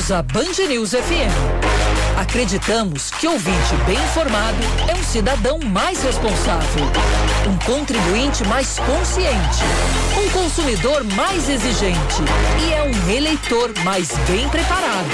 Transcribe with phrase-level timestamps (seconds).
[0.00, 2.18] somos a Band News FM.
[2.18, 4.56] Acreditamos que ouvinte bem informado
[4.88, 6.84] é um cidadão mais responsável,
[7.48, 9.62] um contribuinte mais consciente,
[10.16, 12.22] um consumidor mais exigente
[12.66, 15.08] e é um eleitor mais bem preparado.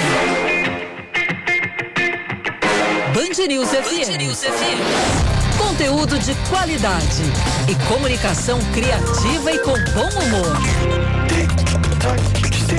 [3.13, 4.11] Band News FM.
[4.11, 5.57] Band News FM.
[5.57, 7.23] Conteúdo de qualidade
[7.69, 10.57] e comunicação criativa e com bom humor.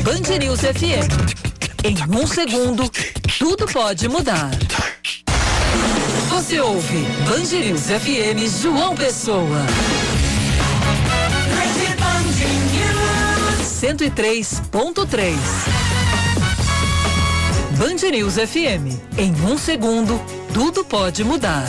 [0.04, 1.37] Band News FM.
[1.84, 2.90] Em um segundo,
[3.38, 4.50] tudo pode mudar.
[6.28, 7.06] Você ouve
[7.52, 9.64] News FM João Pessoa.
[13.62, 15.36] 103.3
[17.78, 18.98] Band News FM.
[19.16, 20.20] Em um segundo,
[20.52, 21.64] tudo pode mudar.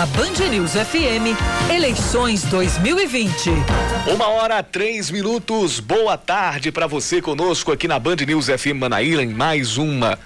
[0.00, 1.36] Na Band News FM,
[1.70, 3.50] eleições 2020.
[4.14, 5.78] Uma hora, três minutos.
[5.78, 10.18] Boa tarde para você conosco aqui na Band News FM Manaíra em mais uma,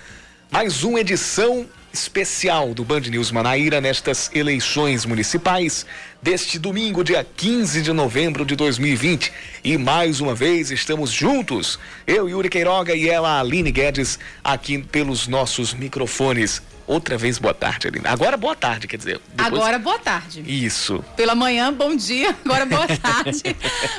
[0.48, 5.84] mais uma edição especial do Band News Manaíra nestas eleições municipais
[6.22, 9.32] deste domingo, dia 15 de novembro de 2020.
[9.64, 15.26] E mais uma vez estamos juntos, eu, Yuri Queiroga e ela, Aline Guedes, aqui pelos
[15.26, 16.62] nossos microfones.
[16.86, 18.04] Outra vez, boa tarde, Aline.
[18.06, 19.20] Agora, boa tarde, quer dizer.
[19.28, 19.46] Depois...
[19.46, 20.44] Agora, boa tarde.
[20.46, 21.02] Isso.
[21.16, 22.36] Pela manhã, bom dia.
[22.44, 23.42] Agora, boa tarde.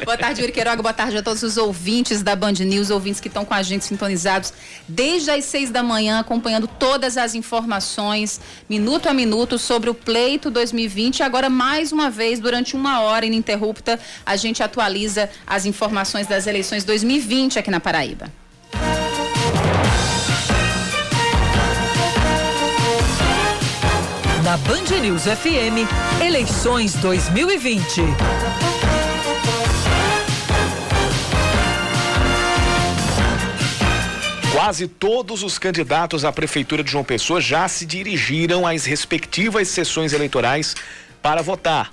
[0.04, 0.84] boa tarde, Yuri Queiroga.
[0.84, 3.86] Boa tarde a todos os ouvintes da Band News, ouvintes que estão com a gente
[3.86, 4.54] sintonizados
[4.88, 10.52] desde as seis da manhã, acompanhando todas as informações, minuto a minuto, sobre o pleito
[10.52, 11.24] 2020.
[11.24, 16.84] Agora, mais uma vez, durante uma hora ininterrupta, a gente atualiza as informações das eleições
[16.84, 18.45] 2020 aqui na Paraíba.
[24.46, 25.90] Na Band News FM,
[26.24, 28.02] eleições 2020.
[34.52, 40.14] Quase todos os candidatos à Prefeitura de João Pessoa já se dirigiram às respectivas sessões
[40.14, 40.76] eleitorais
[41.24, 41.92] para votar.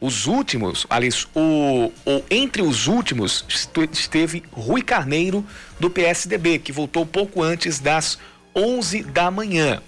[0.00, 3.44] Os últimos, aliás, o, o, entre os últimos
[3.92, 5.44] esteve Rui Carneiro,
[5.78, 8.16] do PSDB, que votou pouco antes das
[8.56, 9.82] 11 da manhã.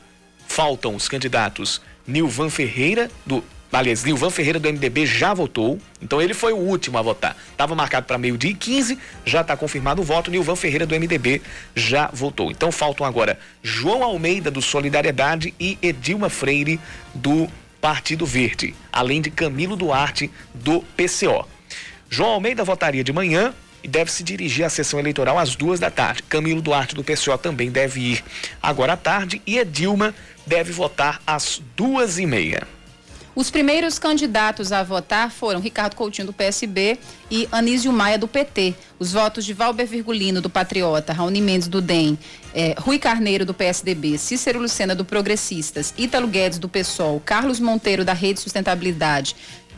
[0.46, 3.42] Faltam os candidatos Nilvan Ferreira, do.
[3.72, 7.34] Aliás, Nilvan Ferreira do MDB já votou, então ele foi o último a votar.
[7.52, 10.30] Estava marcado para meio-dia e 15, já está confirmado o voto.
[10.30, 11.40] Nilvan Ferreira do MDB
[11.74, 12.50] já votou.
[12.50, 16.78] Então faltam agora João Almeida do Solidariedade e Edilma Freire
[17.14, 17.48] do
[17.80, 21.48] Partido Verde, além de Camilo Duarte do PCO.
[22.10, 25.90] João Almeida votaria de manhã e deve se dirigir à sessão eleitoral às duas da
[25.90, 26.22] tarde.
[26.24, 28.24] Camilo Duarte do PCO também deve ir
[28.62, 30.14] agora à tarde e Edilma
[30.46, 32.66] deve votar às duas e meia.
[33.34, 36.98] Os primeiros candidatos a votar foram Ricardo Coutinho do PSB
[37.30, 38.74] e Anísio Maia do PT.
[38.98, 42.18] Os votos de Valber Virgulino do Patriota, Raoni Mendes do DEM,
[42.54, 48.04] eh, Rui Carneiro do PSDB, Cícero Lucena do Progressistas, Ítalo Guedes do PSOL, Carlos Monteiro
[48.04, 49.34] da Rede Sustentabilidade,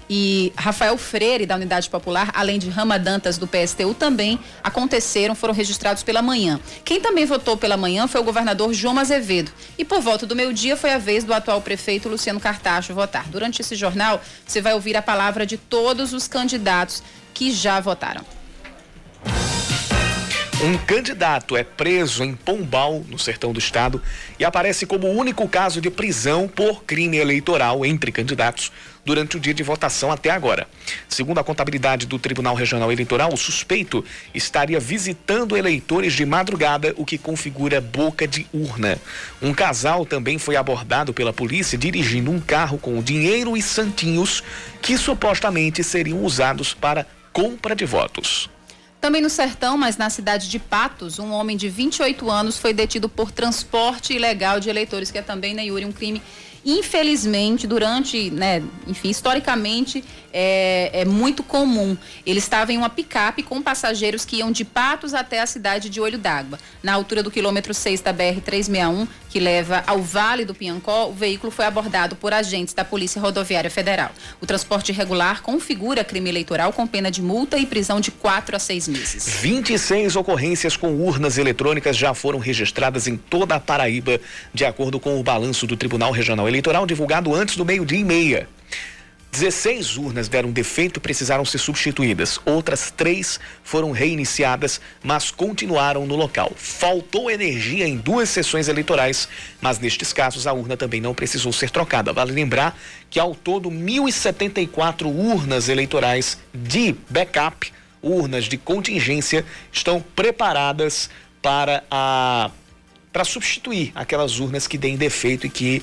[0.09, 5.55] e Rafael Freire, da Unidade Popular, além de Rama Dantas, do PSTU, também aconteceram, foram
[5.55, 6.61] registrados pela manhã.
[6.85, 9.53] Quem também votou pela manhã foi o governador João Azevedo.
[9.79, 13.29] E por volta do meio-dia foi a vez do atual prefeito Luciano Cartacho votar.
[13.29, 18.25] Durante esse jornal, você vai ouvir a palavra de todos os candidatos que já votaram.
[20.63, 24.01] Um candidato é preso em Pombal, no sertão do estado,
[24.39, 28.71] e aparece como o único caso de prisão por crime eleitoral entre candidatos
[29.05, 30.67] durante o dia de votação até agora.
[31.09, 37.05] Segundo a contabilidade do Tribunal Regional Eleitoral, o suspeito estaria visitando eleitores de madrugada, o
[37.05, 38.97] que configura boca de urna.
[39.43, 44.43] Um casal também foi abordado pela polícia dirigindo um carro com dinheiro e santinhos
[44.81, 48.54] que supostamente seriam usados para compra de votos.
[49.05, 53.07] Também no sertão, mas na cidade de Patos, um homem de 28 anos foi detido
[53.07, 56.23] por transporte ilegal de eleitores, que é também, né, Yuri, um crime
[56.65, 60.03] infelizmente, durante, né, enfim, historicamente,
[60.37, 61.97] é, é, muito comum.
[62.27, 66.01] Ele estava em uma picape com passageiros que iam de Patos até a cidade de
[66.01, 66.59] Olho d'Água.
[66.83, 71.53] Na altura do quilômetro 6 da BR-361, que leva ao Vale do Piancó, o veículo
[71.53, 74.11] foi abordado por agentes da Polícia Rodoviária Federal.
[74.41, 78.59] O transporte irregular configura crime eleitoral com pena de multa e prisão de 4 a
[78.59, 79.29] 6 meses.
[79.41, 84.21] 26 ocorrências com urnas eletrônicas já foram registradas em toda a Paraíba,
[84.53, 88.49] de acordo com o balanço do Tribunal Regional Eleitoral divulgado antes do meio-dia e meia.
[89.35, 92.39] 16 urnas deram defeito e precisaram ser substituídas.
[92.45, 96.53] Outras três foram reiniciadas, mas continuaram no local.
[96.55, 99.29] Faltou energia em duas sessões eleitorais,
[99.61, 102.13] mas nestes casos a urna também não precisou ser trocada.
[102.13, 102.79] Vale lembrar
[103.11, 111.11] que ao todo 1.074 urnas eleitorais de backup, urnas de contingência, estão preparadas
[111.43, 112.53] para a
[113.13, 115.81] para substituir aquelas urnas que deem defeito e que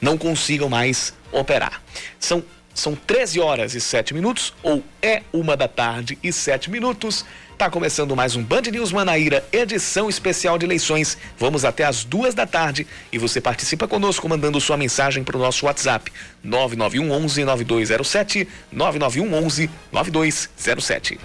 [0.00, 1.82] não consigam mais operar.
[2.18, 2.42] São
[2.74, 7.24] são 13 horas e 7 minutos, ou é uma da tarde e 7 minutos.
[7.58, 11.16] Tá começando mais um Band News Manaíra, edição especial de eleições.
[11.38, 15.40] Vamos até as duas da tarde e você participa conosco mandando sua mensagem para o
[15.40, 16.10] nosso WhatsApp
[16.42, 21.20] 991 11 9207 991 11 9207.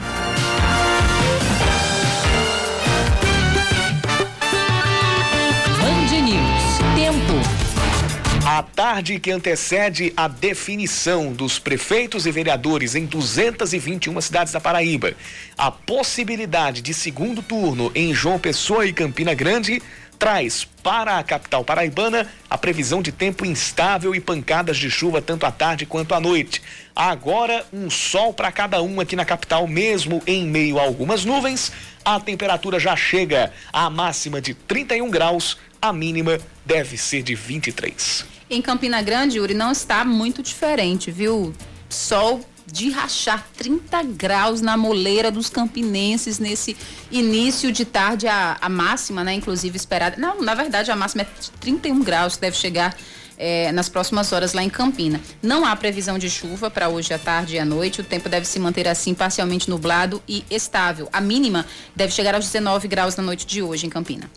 [8.58, 15.14] A tarde que antecede a definição dos prefeitos e vereadores em 221 cidades da Paraíba,
[15.56, 19.80] a possibilidade de segundo turno em João Pessoa e Campina Grande
[20.18, 25.46] traz para a capital paraibana a previsão de tempo instável e pancadas de chuva tanto
[25.46, 26.60] à tarde quanto à noite.
[26.96, 31.72] Agora, um sol para cada um aqui na capital, mesmo em meio a algumas nuvens.
[32.04, 38.37] A temperatura já chega à máxima de 31 graus, a mínima deve ser de 23.
[38.50, 41.54] Em Campina Grande, Yuri, não está muito diferente, viu?
[41.90, 46.76] Sol de rachar 30 graus na moleira dos campinenses nesse
[47.12, 49.34] início de tarde, a, a máxima, né?
[49.34, 50.16] Inclusive esperada.
[50.18, 51.28] Não, na verdade, a máxima é
[51.60, 52.96] 31 graus, que deve chegar
[53.38, 55.20] é, nas próximas horas lá em Campina.
[55.42, 58.02] Não há previsão de chuva para hoje à tarde e à noite.
[58.02, 61.10] O tempo deve se manter assim, parcialmente nublado e estável.
[61.12, 61.66] A mínima
[61.96, 64.30] deve chegar aos 19 graus na noite de hoje em Campina.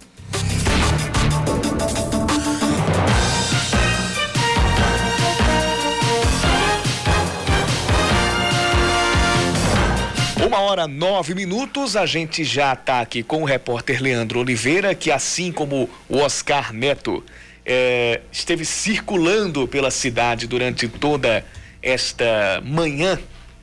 [10.46, 15.10] Uma hora nove minutos, a gente já está aqui com o repórter Leandro Oliveira, que
[15.10, 17.22] assim como o Oscar Neto
[17.64, 21.44] é, esteve circulando pela cidade durante toda
[21.82, 23.18] esta manhã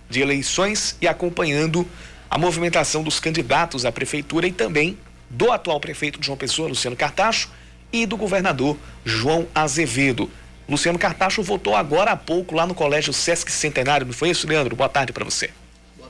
[0.08, 1.86] de eleições e acompanhando
[2.30, 4.98] a movimentação dos candidatos à prefeitura e também
[5.30, 7.50] do atual prefeito João Pessoa, Luciano Cartacho,
[7.92, 10.30] e do governador João Azevedo.
[10.70, 14.76] Luciano Cartacho votou agora há pouco lá no Colégio Sesc Centenário, não foi isso, Leandro?
[14.76, 15.50] Boa tarde para você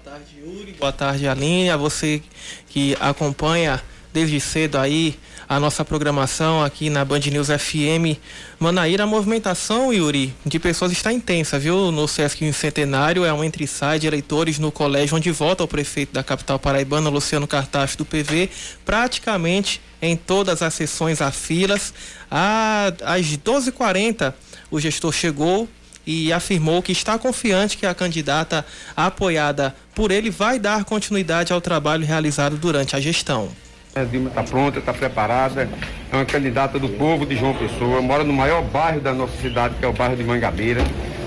[0.08, 0.72] tarde, Yuri.
[0.80, 1.70] Boa tarde, Aline.
[1.70, 2.22] A você
[2.70, 3.82] que acompanha
[4.14, 5.20] desde cedo aí
[5.50, 8.18] a nossa programação aqui na Band News FM.
[8.58, 11.92] Manaíra, a movimentação, Yuri, de pessoas está intensa, viu?
[11.92, 16.24] No Sesc Centenário é um entre-sai de eleitores no colégio onde vota o prefeito da
[16.24, 18.50] capital paraibana, Luciano Cartacho, do PV,
[18.86, 21.94] praticamente em todas as sessões a filas.
[22.32, 24.34] Às 12h40,
[24.72, 25.68] o gestor chegou
[26.08, 28.66] e afirmou que está confiante que a candidata
[28.96, 33.50] apoiada por ele vai dar continuidade ao trabalho realizado durante a gestão.
[33.94, 35.68] A Dilma está pronta, está preparada,
[36.12, 39.76] é uma candidata do povo de João Pessoa, mora no maior bairro da nossa cidade,
[39.76, 40.82] que é o bairro de Mangabeira.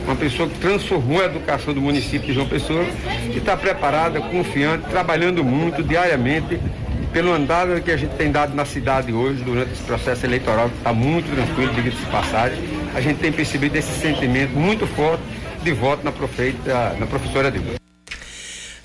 [0.05, 2.87] Uma pessoa que transformou a educação do município de João Pessoa
[3.29, 6.59] e está preparada, confiante, trabalhando muito diariamente
[7.12, 10.77] pelo andar que a gente tem dado na cidade hoje, durante esse processo eleitoral, que
[10.77, 12.59] está muito tranquilo, diga-se de passagem,
[12.95, 15.23] a gente tem percebido esse sentimento muito forte
[15.63, 17.81] de voto na, prefeita, na professora Dilma.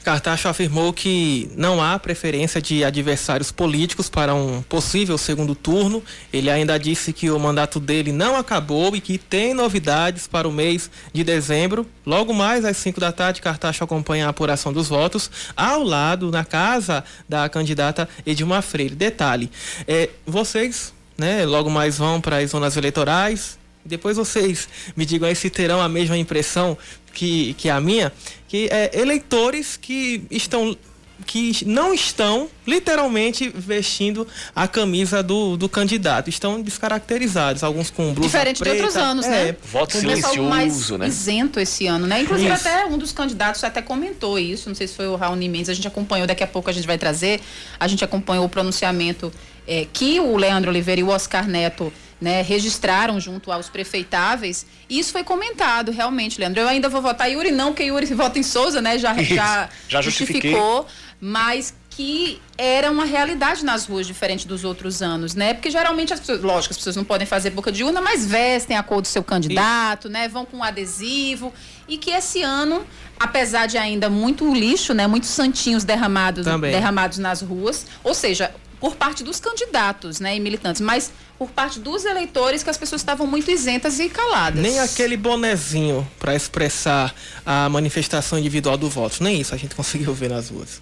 [0.05, 6.03] Cartacho afirmou que não há preferência de adversários políticos para um possível segundo turno.
[6.31, 10.51] Ele ainda disse que o mandato dele não acabou e que tem novidades para o
[10.51, 11.87] mês de dezembro.
[12.05, 16.45] Logo mais às 5 da tarde, Cartacho acompanha a apuração dos votos ao lado, na
[16.45, 18.93] casa da candidata Edilma Freire.
[18.93, 19.49] Detalhe:
[19.87, 23.57] é, vocês, né, logo mais vão para as zonas eleitorais.
[23.83, 26.75] Depois vocês me digam aí se terão a mesma impressão
[27.15, 28.13] que, que a minha,
[28.47, 30.77] que é eleitores que estão
[31.25, 38.27] que não estão literalmente vestindo a camisa do, do candidato, estão descaracterizados, alguns com blusa
[38.27, 39.55] Diferente preta, de outros anos, é, né?
[39.71, 41.07] Voto silencioso, mais né?
[41.07, 42.21] isento esse ano, né?
[42.21, 42.67] Inclusive Isso.
[42.67, 45.73] até um dos candidatos até comentou isso, não sei se foi o Raul Mendes, a
[45.73, 47.39] gente acompanhou, daqui a pouco a gente vai trazer,
[47.79, 49.31] a gente acompanhou o pronunciamento
[49.65, 54.65] é, que o Leandro Oliveira e o Oscar Neto né, registraram junto aos prefeitáveis.
[54.89, 56.61] E isso foi comentado, realmente, Leandro.
[56.61, 58.97] Eu ainda vou votar Yuri, não, porque Yuri vota em Souza, né?
[58.97, 60.51] Já, já, Já justifiquei.
[60.51, 60.87] justificou,
[61.19, 65.53] mas que era uma realidade nas ruas, diferente dos outros anos, né?
[65.53, 68.75] Porque geralmente as pessoas, lógico, as pessoas não podem fazer boca de urna, mas vestem
[68.75, 70.27] a cor do seu candidato, né?
[70.27, 71.53] Vão com um adesivo.
[71.87, 72.85] E que esse ano,
[73.17, 75.07] apesar de ainda muito lixo, né?
[75.07, 76.71] Muitos santinhos derramados, Também.
[76.71, 77.85] derramados nas ruas.
[78.03, 82.69] Ou seja, por parte dos candidatos, né, e militantes, mas por parte dos eleitores que
[82.69, 84.61] as pessoas estavam muito isentas e caladas.
[84.61, 87.13] Nem aquele bonezinho para expressar
[87.45, 90.81] a manifestação individual do voto, nem isso a gente conseguiu ver nas ruas.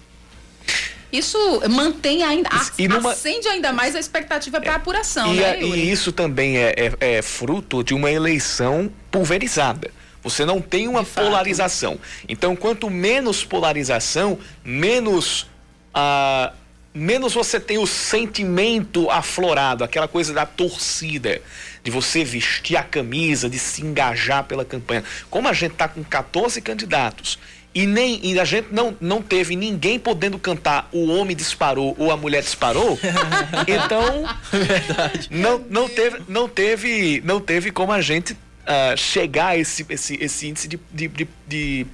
[1.12, 1.38] Isso
[1.70, 3.12] mantém ainda, e numa...
[3.12, 5.78] acende ainda mais a expectativa para a apuração, e, né, Yuri?
[5.78, 9.92] E isso também é, é, é, fruto de uma eleição pulverizada.
[10.24, 12.00] Você não tem uma polarização.
[12.28, 15.46] Então, quanto menos polarização, menos
[15.92, 16.52] ah,
[16.94, 21.42] menos você tem o sentimento aflorado, aquela coisa da torcida,
[21.82, 25.02] de você vestir a camisa, de se engajar pela campanha.
[25.28, 27.38] Como a gente está com 14 candidatos
[27.74, 32.12] e nem e a gente não, não teve ninguém podendo cantar o homem disparou ou
[32.12, 32.96] a mulher disparou,
[33.66, 35.28] então Verdade.
[35.30, 40.14] não, não teve não teve não teve como a gente uh, chegar a esse, esse,
[40.22, 41.86] esse índice de, de, de, de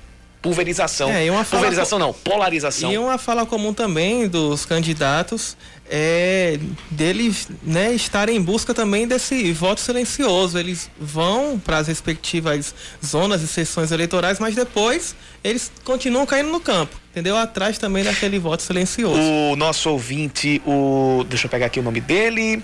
[0.43, 1.11] pulverização.
[1.11, 2.91] É, uma pulverização não, polarização.
[2.93, 5.57] E uma fala comum também dos candidatos
[5.91, 6.59] é
[6.91, 10.59] deles né, estarem em busca também desse voto silencioso.
[10.59, 16.61] Eles vão para as respectivas zonas e sessões eleitorais, mas depois eles continuam caindo no
[16.61, 17.37] campo, entendeu?
[17.37, 19.21] Atrás também daquele voto silencioso.
[19.21, 21.25] O nosso ouvinte, o.
[21.29, 22.63] Deixa eu pegar aqui o nome dele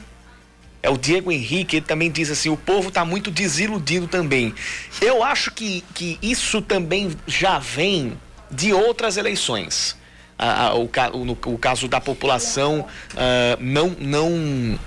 [0.82, 4.54] é o Diego Henrique, ele também diz assim: o povo está muito desiludido também.
[5.00, 8.16] Eu acho que, que isso também já vem
[8.50, 9.96] de outras eleições.
[10.38, 14.78] Ah, o, o, no, o caso da população ah, não não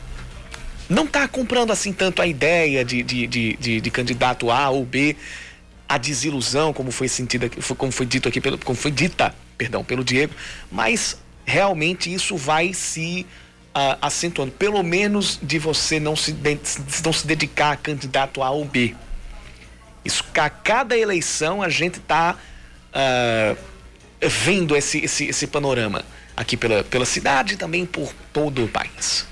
[0.87, 4.85] não está comprando assim tanto a ideia de, de, de, de, de candidato A ou
[4.85, 5.15] B
[5.87, 10.03] a desilusão como foi sentida como foi dito aqui pelo como foi dita perdão pelo
[10.03, 10.33] Diego
[10.71, 13.25] mas realmente isso vai se
[13.79, 16.59] uh, acentuando, pelo menos de você não se, de,
[17.03, 18.95] não se dedicar a candidato A ou B.
[20.03, 22.35] Isso, a cada eleição a gente está
[22.93, 23.55] ah,
[24.21, 26.03] vendo esse, esse, esse panorama
[26.35, 29.27] aqui pela, pela cidade e também por todo o país.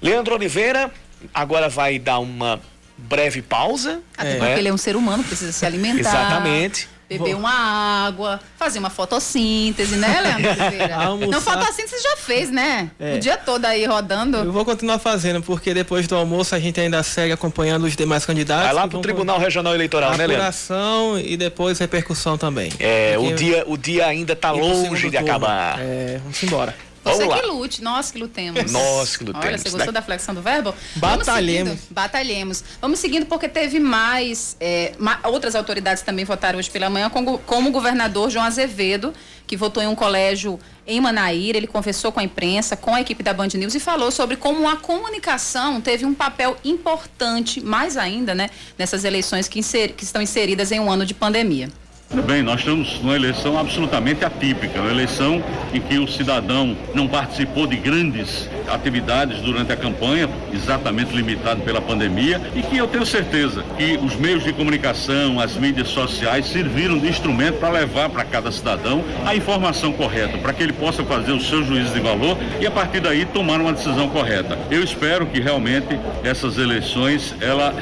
[0.00, 0.92] Leandro Oliveira
[1.32, 2.60] agora vai dar uma
[2.98, 4.02] breve pausa.
[4.16, 4.36] Até é.
[4.36, 6.00] porque ele é um ser humano, precisa se alimentar.
[6.00, 7.40] Exatamente beber Vou.
[7.40, 12.90] uma água, fazer uma fotossíntese, né, Leandro Não, fotossíntese você já fez, né?
[13.00, 13.14] É.
[13.14, 14.36] O dia todo aí rodando.
[14.38, 18.26] Eu vou continuar fazendo, porque depois do almoço a gente ainda segue acompanhando os demais
[18.26, 18.64] candidatos.
[18.64, 20.36] Vai lá pro Tribunal Regional Eleitoral, né, Leandro?
[20.36, 22.70] Apuração e depois repercussão também.
[22.78, 25.80] É, porque o dia, o dia ainda tá longe de acabar.
[25.80, 26.87] É, vamos embora.
[27.04, 28.70] Você que lute, nós que lutemos.
[28.70, 29.46] Nós que lutemos.
[29.46, 30.74] Olha, você gostou da flexão do verbo?
[30.96, 31.78] Batalhemos.
[31.90, 32.64] batalhemos.
[32.80, 34.92] Vamos seguindo porque teve mais, é,
[35.24, 39.12] outras autoridades também votaram hoje pela manhã, como, como o governador João Azevedo,
[39.46, 41.56] que votou em um colégio em Manaíra.
[41.56, 44.68] Ele conversou com a imprensa, com a equipe da Band News e falou sobre como
[44.68, 50.20] a comunicação teve um papel importante, mais ainda, né, nessas eleições que, inser, que estão
[50.20, 51.70] inseridas em um ano de pandemia.
[52.10, 55.42] Bem, nós estamos numa eleição absolutamente atípica, uma eleição
[55.74, 61.80] em que o cidadão não participou de grandes atividades durante a campanha, exatamente limitado pela
[61.80, 66.98] pandemia, e que eu tenho certeza que os meios de comunicação, as mídias sociais serviram
[66.98, 71.32] de instrumento para levar para cada cidadão a informação correta, para que ele possa fazer
[71.32, 74.58] o seu juízo de valor e a partir daí tomar uma decisão correta.
[74.70, 77.74] Eu espero que realmente essas eleições, ela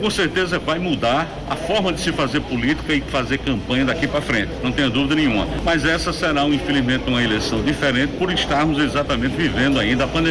[0.00, 4.20] com certeza vai mudar a forma de se fazer política e fazer campanha daqui para
[4.20, 5.46] frente, não tenha dúvida nenhuma.
[5.64, 10.27] Mas essa será, infelizmente, uma eleição diferente por estarmos exatamente vivendo ainda a pandemia.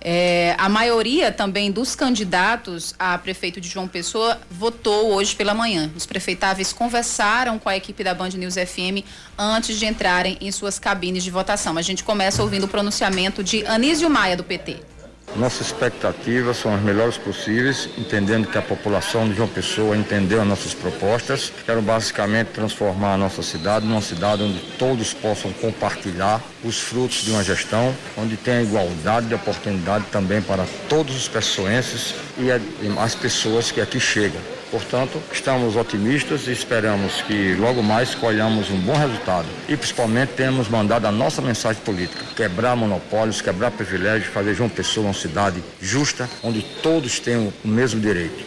[0.00, 5.90] É, a maioria também dos candidatos a prefeito de João Pessoa votou hoje pela manhã.
[5.96, 9.04] Os prefeitáveis conversaram com a equipe da Band News FM
[9.36, 11.76] antes de entrarem em suas cabines de votação.
[11.76, 14.97] A gente começa ouvindo o pronunciamento de Anísio Maia, do PT.
[15.36, 20.46] Nossas expectativas são as melhores possíveis, entendendo que a população de João Pessoa entendeu as
[20.46, 21.52] nossas propostas.
[21.64, 27.30] Quero basicamente transformar a nossa cidade numa cidade onde todos possam compartilhar os frutos de
[27.30, 32.50] uma gestão, onde tenha igualdade de oportunidade também para todos os pessoenses e
[32.98, 34.57] as pessoas que aqui chegam.
[34.70, 39.46] Portanto, estamos otimistas e esperamos que logo mais colhamos um bom resultado.
[39.66, 45.06] E principalmente temos mandado a nossa mensagem política: quebrar monopólios, quebrar privilégios, fazer João Pessoa
[45.06, 48.44] uma cidade justa, onde todos tenham o mesmo direito.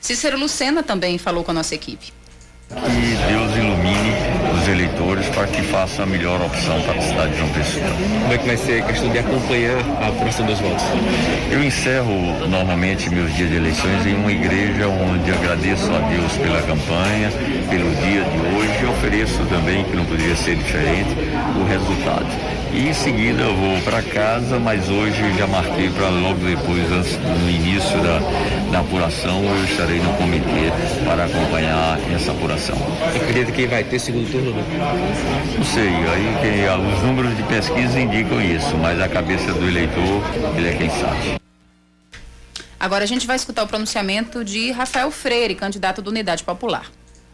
[0.00, 2.12] Cícero Lucena também falou com a nossa equipe.
[2.68, 4.17] Que Deus ilumine
[4.68, 7.86] eleitores para que façam a melhor opção para a cidade de João Pessoa.
[8.22, 10.84] Como é que vai ser a questão de acompanhar a apuração dos votos?
[11.50, 16.62] Eu encerro normalmente meus dias de eleições em uma igreja onde agradeço a Deus pela
[16.62, 17.30] campanha,
[17.70, 21.16] pelo dia de hoje e ofereço também, que não poderia ser diferente,
[21.60, 22.57] o resultado.
[22.72, 27.16] E em seguida eu vou para casa, mas hoje já marquei para logo depois, antes,
[27.16, 28.18] no início da,
[28.70, 30.70] da apuração, eu estarei no comitê
[31.04, 32.76] para acompanhar essa apuração.
[33.16, 34.54] Acredita que vai ter segundo turno?
[35.56, 40.22] Não sei, aí que os números de pesquisa indicam isso, mas a cabeça do eleitor,
[40.56, 41.38] ele é quem sabe.
[42.78, 46.86] Agora a gente vai escutar o pronunciamento de Rafael Freire, candidato da Unidade Popular.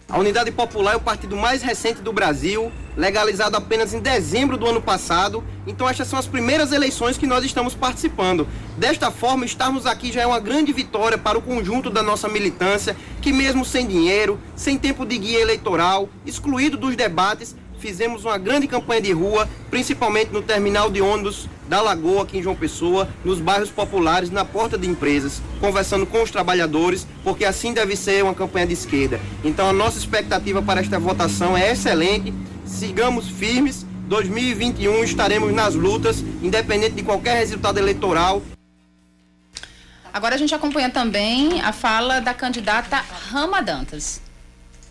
[0.09, 4.67] A Unidade Popular é o partido mais recente do Brasil, legalizado apenas em dezembro do
[4.67, 5.43] ano passado.
[5.67, 8.47] Então, estas são as primeiras eleições que nós estamos participando.
[8.77, 12.95] Desta forma, estarmos aqui já é uma grande vitória para o conjunto da nossa militância,
[13.23, 18.67] que, mesmo sem dinheiro, sem tempo de guia eleitoral, excluído dos debates, fizemos uma grande
[18.67, 23.41] campanha de rua, principalmente no terminal de ônibus da Lagoa, aqui em João Pessoa, nos
[23.41, 28.35] bairros populares, na porta de empresas, conversando com os trabalhadores, porque assim deve ser uma
[28.35, 29.21] campanha de esquerda.
[29.45, 32.33] Então a nossa expectativa para esta votação é excelente,
[32.65, 33.85] sigamos firmes.
[34.09, 38.41] 2021 estaremos nas lutas, independente de qualquer resultado eleitoral.
[40.11, 44.23] Agora a gente acompanha também a fala da candidata Rama Dantas.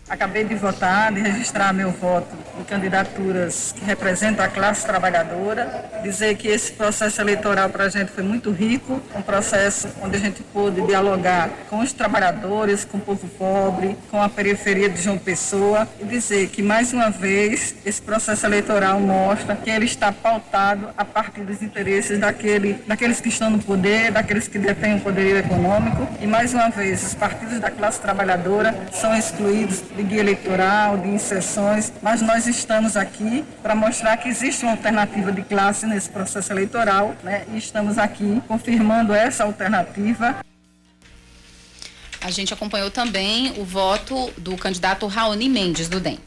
[0.08, 5.90] Acabei de votar, de registrar meu voto em candidaturas que representam a classe trabalhadora.
[6.02, 10.20] Dizer que esse processo eleitoral para a gente foi muito rico, um processo onde a
[10.20, 15.16] gente pôde dialogar com os trabalhadores, com o povo pobre, com a periferia de João
[15.16, 15.88] Pessoa.
[15.98, 21.04] E dizer que, mais uma vez, esse processo eleitoral mostra que ele está pautado a
[21.04, 26.06] partir dos interesses daquele, daqueles que estão no poder, daqueles que detêm o poderio econômico.
[26.20, 31.08] E, mais uma vez, os partidos da classe trabalhadora são excluídos de guia eleitoral, de
[31.08, 36.52] inserções, mas nós estamos aqui para mostrar que existe uma alternativa de classe nesse processo
[36.52, 37.44] eleitoral, né?
[37.52, 40.36] E estamos aqui confirmando essa alternativa.
[42.20, 46.18] A gente acompanhou também o voto do candidato Raoni Mendes, do DEM.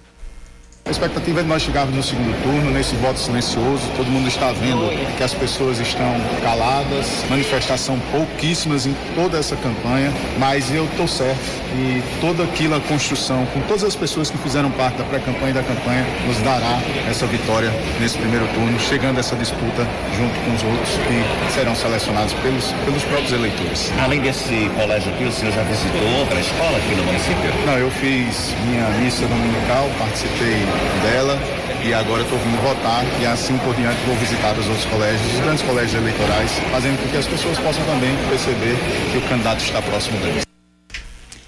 [0.88, 3.84] A expectativa é de nós chegarmos no segundo turno, nesse voto silencioso.
[3.98, 10.14] Todo mundo está vendo que as pessoas estão caladas, manifestação pouquíssimas em toda essa campanha,
[10.40, 14.98] mas eu estou certo e toda aquela construção, com todas as pessoas que fizeram parte
[14.98, 16.80] da pré-campanha e da campanha, nos dará
[17.10, 19.86] essa vitória nesse primeiro turno, chegando a essa disputa
[20.18, 23.92] junto com os outros que serão selecionados pelos, pelos próprios eleitores.
[24.02, 27.54] Além desse colégio aqui, o senhor já visitou outra escola aqui no município?
[27.66, 30.66] Não, eu fiz minha missa dominical, participei
[31.02, 31.38] dela
[31.84, 35.40] e agora estou vindo votar e assim por diante vou visitar os outros colégios, os
[35.40, 38.76] grandes colégios eleitorais, fazendo com que as pessoas possam também perceber
[39.12, 40.44] que o candidato está próximo deles.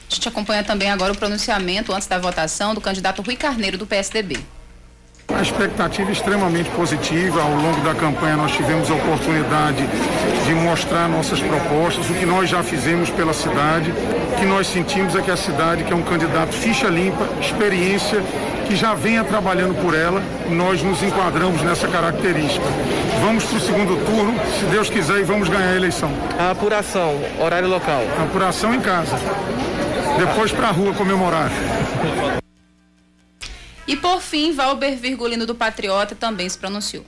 [0.10, 3.86] A gente acompanha também agora o pronunciamento antes da votação do candidato Rui Carneiro do
[3.86, 4.39] PSDB.
[5.36, 7.42] A expectativa é extremamente positiva.
[7.42, 9.88] Ao longo da campanha nós tivemos a oportunidade
[10.46, 13.92] de mostrar nossas propostas, o que nós já fizemos pela cidade.
[14.34, 18.22] O que nós sentimos é que a cidade, que é um candidato ficha limpa, experiência,
[18.68, 22.65] que já venha trabalhando por ela, nós nos enquadramos nessa característica.
[23.22, 26.12] Vamos para o segundo turno, se Deus quiser, e vamos ganhar a eleição.
[26.38, 28.02] A apuração, horário local.
[28.20, 29.18] A apuração em casa.
[30.18, 31.50] Depois para a rua comemorar.
[33.89, 37.04] E por fim, Valber Virgulino do Patriota também se pronunciou.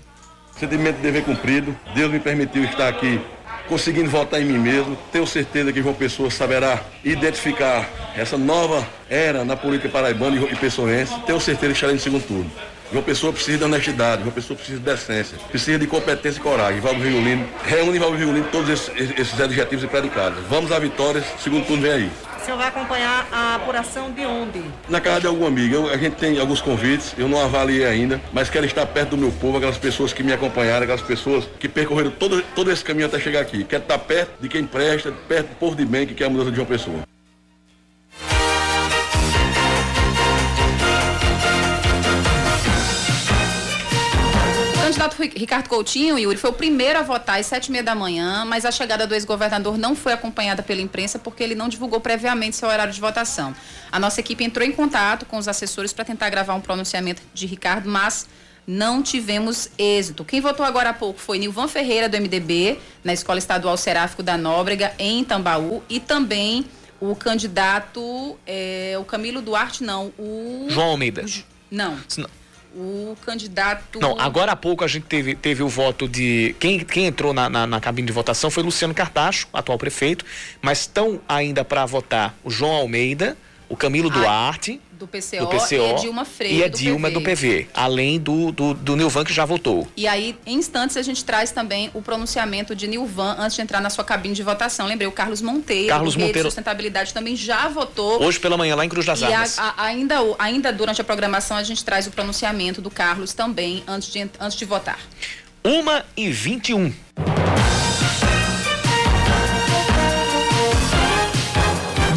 [0.60, 1.78] Sentimento de dever cumprido.
[1.94, 3.22] Deus me permitiu estar aqui
[3.70, 4.98] conseguindo votar em mim mesmo.
[5.12, 11.13] Tenho certeza que João Pessoa saberá identificar essa nova era na política paraibana e pessoense.
[11.28, 12.52] Tenho certeza que estarei no segundo turno.
[12.91, 16.82] João Pessoa precisa de honestidade, João Pessoa precisa de decência, precisa de competência e coragem.
[16.82, 20.39] Valdo Virgulino, reúne Valdo Virgulino todos esses, esses adjetivos e predicados.
[20.50, 22.12] Vamos à vitória, segundo turno vem aí.
[22.41, 24.63] O senhor vai acompanhar a apuração de onde?
[24.89, 25.75] Na casa de algum amigo.
[25.75, 29.17] Eu, a gente tem alguns convites, eu não avaliei ainda, mas quero estar perto do
[29.17, 33.06] meu povo, aquelas pessoas que me acompanharam, aquelas pessoas que percorreram todo, todo esse caminho
[33.06, 33.63] até chegar aqui.
[33.63, 36.51] Quero estar perto de quem presta, perto do povo de bem que quer a mudança
[36.51, 37.11] de uma pessoa.
[45.19, 48.65] Ricardo Coutinho, Yuri, foi o primeiro a votar às sete e meia da manhã, mas
[48.65, 52.67] a chegada do ex-governador não foi acompanhada pela imprensa porque ele não divulgou previamente seu
[52.69, 53.56] horário de votação.
[53.91, 57.45] A nossa equipe entrou em contato com os assessores para tentar gravar um pronunciamento de
[57.45, 58.28] Ricardo, mas
[58.65, 60.24] não tivemos êxito.
[60.24, 64.38] Quem votou agora há pouco foi Nilvan Ferreira, do MDB, na Escola Estadual Seráfico da
[64.38, 66.65] Nóbrega, em Tambaú, e também
[67.00, 70.67] o candidato, é, o Camilo Duarte, não, o...
[70.69, 71.26] João Almeida.
[71.26, 72.00] O, não.
[72.17, 72.40] não
[72.76, 74.00] o candidato.
[74.00, 76.56] Não, agora há pouco a gente teve, teve o voto de.
[76.60, 80.26] Quem, quem entrou na, na, na cabine de votação foi Luciano Cartacho, atual prefeito,
[80.62, 85.76] mas estão ainda para votar o João Almeida, o Camilo Duarte do PCO, do PCO
[85.76, 86.58] e a Dilma Freire.
[86.58, 89.88] E a Dilma do PV, do PV além do, do, do, Nilvan que já votou.
[89.98, 93.82] E aí, em instantes, a gente traz também o pronunciamento de Nilvan antes de entrar
[93.82, 94.86] na sua cabine de votação.
[94.88, 96.40] Lembrei, o Carlos Monteiro, Carlos Monteiro.
[96.40, 98.22] de Sustentabilidade, também já votou.
[98.24, 99.58] Hoje pela manhã, lá em Cruz das Armas.
[99.58, 104.12] E ainda, ainda durante a programação, a gente traz o pronunciamento do Carlos também antes
[104.12, 105.00] de, antes de votar.
[105.64, 106.94] 1 e 21.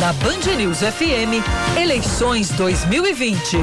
[0.04, 1.40] Na Band News FM,
[1.80, 3.56] eleições 2020.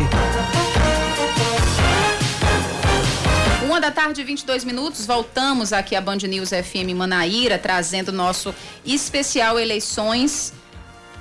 [3.63, 5.05] Uma da tarde, 22 minutos.
[5.05, 10.51] Voltamos aqui à Band News FM Manaíra, trazendo nosso especial Eleições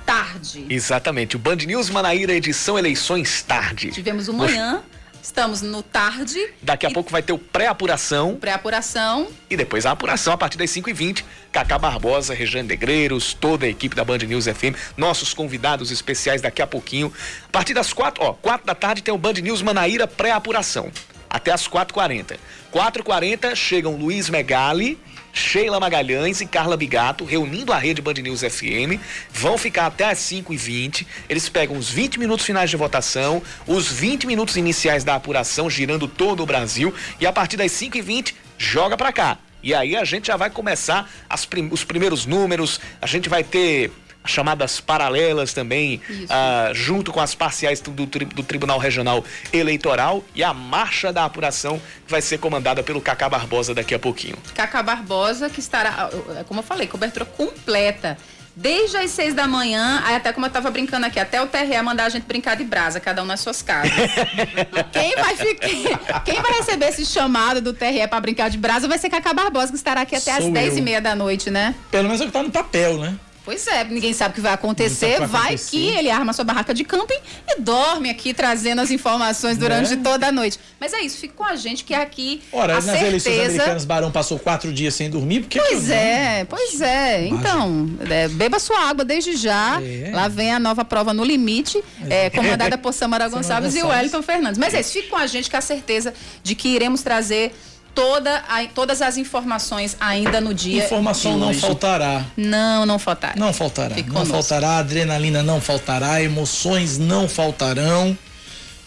[0.07, 0.65] Tarde.
[0.67, 1.35] Exatamente.
[1.35, 3.91] O Band News Manaíra, edição Eleições Tarde.
[3.91, 4.81] Tivemos o manhã,
[5.21, 6.39] estamos no tarde.
[6.61, 8.35] Daqui a pouco vai ter o pré-apuração.
[8.35, 9.27] Pré-apuração.
[9.49, 11.23] E depois a apuração a partir das 5h20.
[11.51, 16.61] Cacá Barbosa, Rejane Negreiros, toda a equipe da Band News FM, nossos convidados especiais daqui
[16.61, 17.11] a pouquinho.
[17.47, 20.91] A partir das 4, ó, 4 da tarde tem o Band News Manaíra pré-apuração.
[21.29, 22.37] Até as 4h40.
[22.73, 24.99] 4h40 chegam Luiz Megali.
[25.33, 28.99] Sheila Magalhães e Carla Bigato reunindo a rede Band News FM.
[29.31, 31.05] Vão ficar até as 5h20.
[31.29, 36.07] Eles pegam os 20 minutos finais de votação, os 20 minutos iniciais da apuração, girando
[36.07, 36.93] todo o Brasil.
[37.19, 39.37] E a partir das 5h20, joga para cá.
[39.63, 41.09] E aí a gente já vai começar
[41.49, 43.91] prim os primeiros números, a gente vai ter
[44.25, 50.43] chamadas paralelas também, ah, junto com as parciais do, do, do, Tribunal Regional Eleitoral e
[50.43, 54.37] a marcha da apuração que vai ser comandada pelo Cacá Barbosa daqui a pouquinho.
[54.53, 56.09] Cacá Barbosa, que estará,
[56.47, 58.17] como eu falei, cobertura completa.
[58.53, 62.05] Desde as seis da manhã, até como eu tava brincando aqui, até o TRE mandar
[62.05, 63.93] a gente brincar de brasa, cada um nas suas casas.
[64.91, 68.97] quem vai ficar, quem vai receber esse chamado do TRE para brincar de brasa vai
[68.97, 70.79] ser Cacá Barbosa, que estará aqui até Sou às dez eu.
[70.79, 71.73] e meia da noite, né?
[71.89, 73.17] Pelo menos é o que tá no papel, né?
[73.43, 75.19] Pois é, ninguém sabe o que vai acontecer.
[75.19, 79.57] Vai, vai que ele arma sua barraca de camping e dorme aqui trazendo as informações
[79.57, 80.01] durante né?
[80.03, 80.59] toda a noite.
[80.79, 82.41] Mas é isso, fica com a gente que aqui.
[82.51, 83.07] Ora, a nas certeza...
[83.07, 85.41] eleições americanas, Barão passou quatro dias sem dormir.
[85.41, 87.25] Porque pois é, pois é.
[87.25, 89.81] Então, é, beba sua água desde já.
[89.81, 90.11] É.
[90.13, 93.87] Lá vem a nova prova no limite, é, comandada por Samara Gonçalves, Gonçalves e o
[93.87, 94.59] Wellington Fernandes.
[94.59, 97.53] Mas é isso, fique com a gente com a certeza de que iremos trazer
[97.93, 100.85] toda a, todas as informações ainda no dia.
[100.85, 102.25] Informação não faltará.
[102.35, 103.35] Não, não faltará.
[103.37, 103.95] Não faltará.
[103.95, 104.33] Fique não conosco.
[104.33, 108.17] faltará, adrenalina não faltará, emoções não faltarão.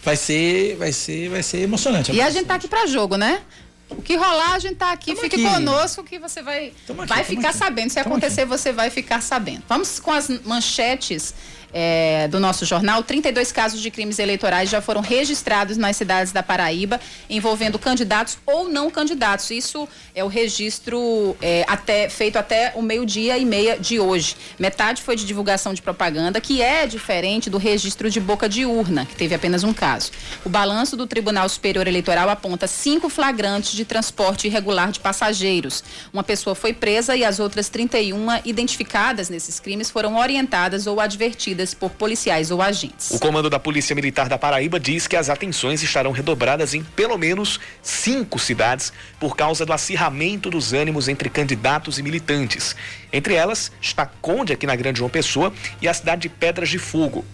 [0.03, 2.11] Vai ser, vai ser, vai ser emocionante.
[2.11, 3.41] E a gente tá aqui para jogo, né?
[3.89, 5.55] O que rolar, a gente tá aqui, tamo fique aqui.
[5.55, 7.57] conosco que você vai, aqui, vai ficar aqui.
[7.57, 7.89] sabendo.
[7.91, 8.49] Se acontecer, aqui.
[8.49, 9.63] você vai ficar sabendo.
[9.69, 11.33] Vamos com as manchetes
[11.73, 16.41] é, do nosso jornal, 32 casos de crimes eleitorais já foram registrados nas cidades da
[16.41, 16.99] Paraíba,
[17.29, 19.49] envolvendo candidatos ou não candidatos.
[19.51, 24.35] Isso é o registro é, até, feito até o meio-dia e meia de hoje.
[24.57, 29.05] Metade foi de divulgação de propaganda, que é diferente do registro de boca de urna,
[29.05, 30.11] que teve apenas um caso.
[30.45, 35.83] O balanço do Tribunal Superior Eleitoral aponta cinco flagrantes de transporte irregular de passageiros.
[36.13, 41.64] Uma pessoa foi presa e as outras 31 identificadas nesses crimes foram orientadas ou advertidas
[41.73, 43.11] por policiais ou agentes.
[43.11, 47.17] O comando da Polícia Militar da Paraíba diz que as atenções estarão redobradas em pelo
[47.17, 52.75] menos cinco cidades por causa do acirramento dos ânimos entre candidatos e militantes.
[53.11, 56.77] Entre elas está Conde, aqui na Grande João Pessoa, e a cidade de Pedras de
[56.77, 57.25] Fogo.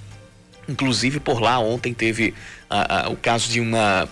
[0.67, 2.33] Inclusive, por lá, ontem teve
[2.69, 4.07] ah, ah, o caso de uma,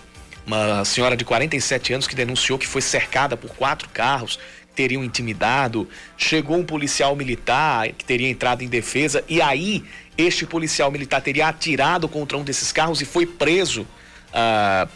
[0.46, 4.40] uma senhora de 47 anos que denunciou que foi cercada por quatro carros
[4.76, 5.88] teriam intimidado.
[6.18, 9.84] Chegou um policial militar que teria entrado em defesa e aí
[10.18, 13.88] este policial militar teria atirado contra um desses carros e foi preso.
[14.34, 14.88] Ah,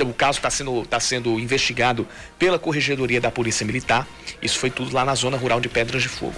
[0.00, 2.06] o caso está sendo, tá sendo investigado
[2.38, 4.06] pela Corregedoria da Polícia Militar.
[4.40, 6.36] Isso foi tudo lá na zona rural de Pedras de Fogo.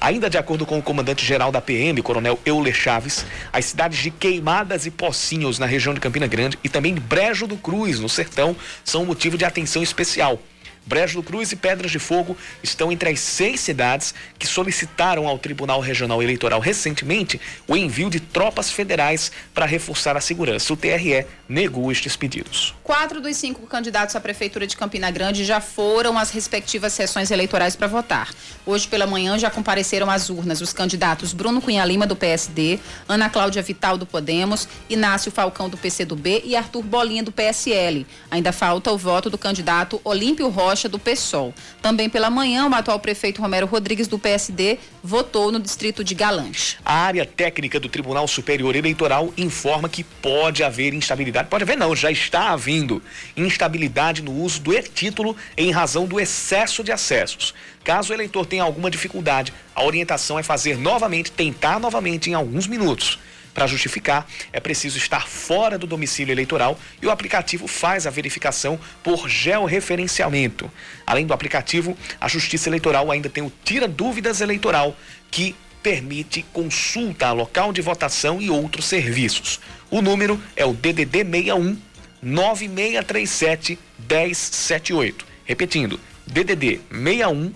[0.00, 4.86] Ainda de acordo com o comandante-geral da PM, Coronel Euler Chaves, as cidades de Queimadas
[4.86, 9.04] e Pocinhos, na região de Campina Grande, e também Brejo do Cruz, no Sertão, são
[9.04, 10.40] motivo de atenção especial.
[10.84, 15.38] Brejo do Cruz e Pedras de Fogo estão entre as seis cidades que solicitaram ao
[15.38, 20.72] Tribunal Regional Eleitoral recentemente o envio de tropas federais para reforçar a segurança.
[20.72, 22.74] O TRE negou estes pedidos.
[22.82, 27.76] Quatro dos cinco candidatos à Prefeitura de Campina Grande já foram às respectivas sessões eleitorais
[27.76, 28.30] para votar.
[28.66, 33.30] Hoje pela manhã já compareceram às urnas os candidatos Bruno Cunha Lima, do PSD, Ana
[33.30, 38.06] Cláudia Vital, do Podemos, Inácio Falcão, do PCdoB e Arthur Bolinha, do PSL.
[38.30, 41.52] Ainda falta o voto do candidato Olímpio Rocha Rocha, do PSOL.
[41.82, 46.78] Também pela manhã, o atual prefeito Romero Rodrigues, do PSD, votou no distrito de Galanche.
[46.82, 51.48] A área técnica do Tribunal Superior Eleitoral informa que pode haver instabilidade.
[51.50, 53.02] Pode haver, não, já está havendo
[53.36, 57.52] instabilidade no uso do e-título em razão do excesso de acessos.
[57.84, 62.66] Caso o eleitor tenha alguma dificuldade, a orientação é fazer novamente, tentar novamente em alguns
[62.66, 63.18] minutos.
[63.54, 68.78] Para justificar, é preciso estar fora do domicílio eleitoral e o aplicativo faz a verificação
[69.02, 70.70] por georreferenciamento.
[71.06, 74.96] Além do aplicativo, a Justiça Eleitoral ainda tem o Tira Dúvidas Eleitoral,
[75.30, 79.60] que permite consulta a local de votação e outros serviços.
[79.90, 81.76] O número é o DDD 61
[82.22, 85.26] 9637 1078.
[85.44, 87.52] Repetindo, DDD 61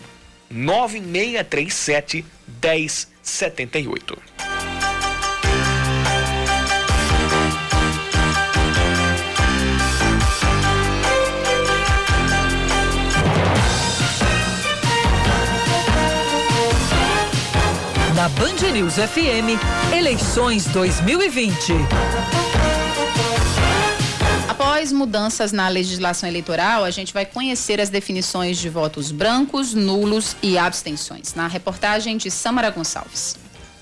[0.51, 2.25] 9637
[2.63, 4.46] 1078.
[18.27, 19.55] Na Band News FM,
[19.97, 21.75] eleições 2020.
[24.49, 30.35] Após mudanças na legislação eleitoral, a gente vai conhecer as definições de votos brancos, nulos
[30.43, 31.35] e abstenções.
[31.35, 33.37] Na reportagem de Samara Gonçalves.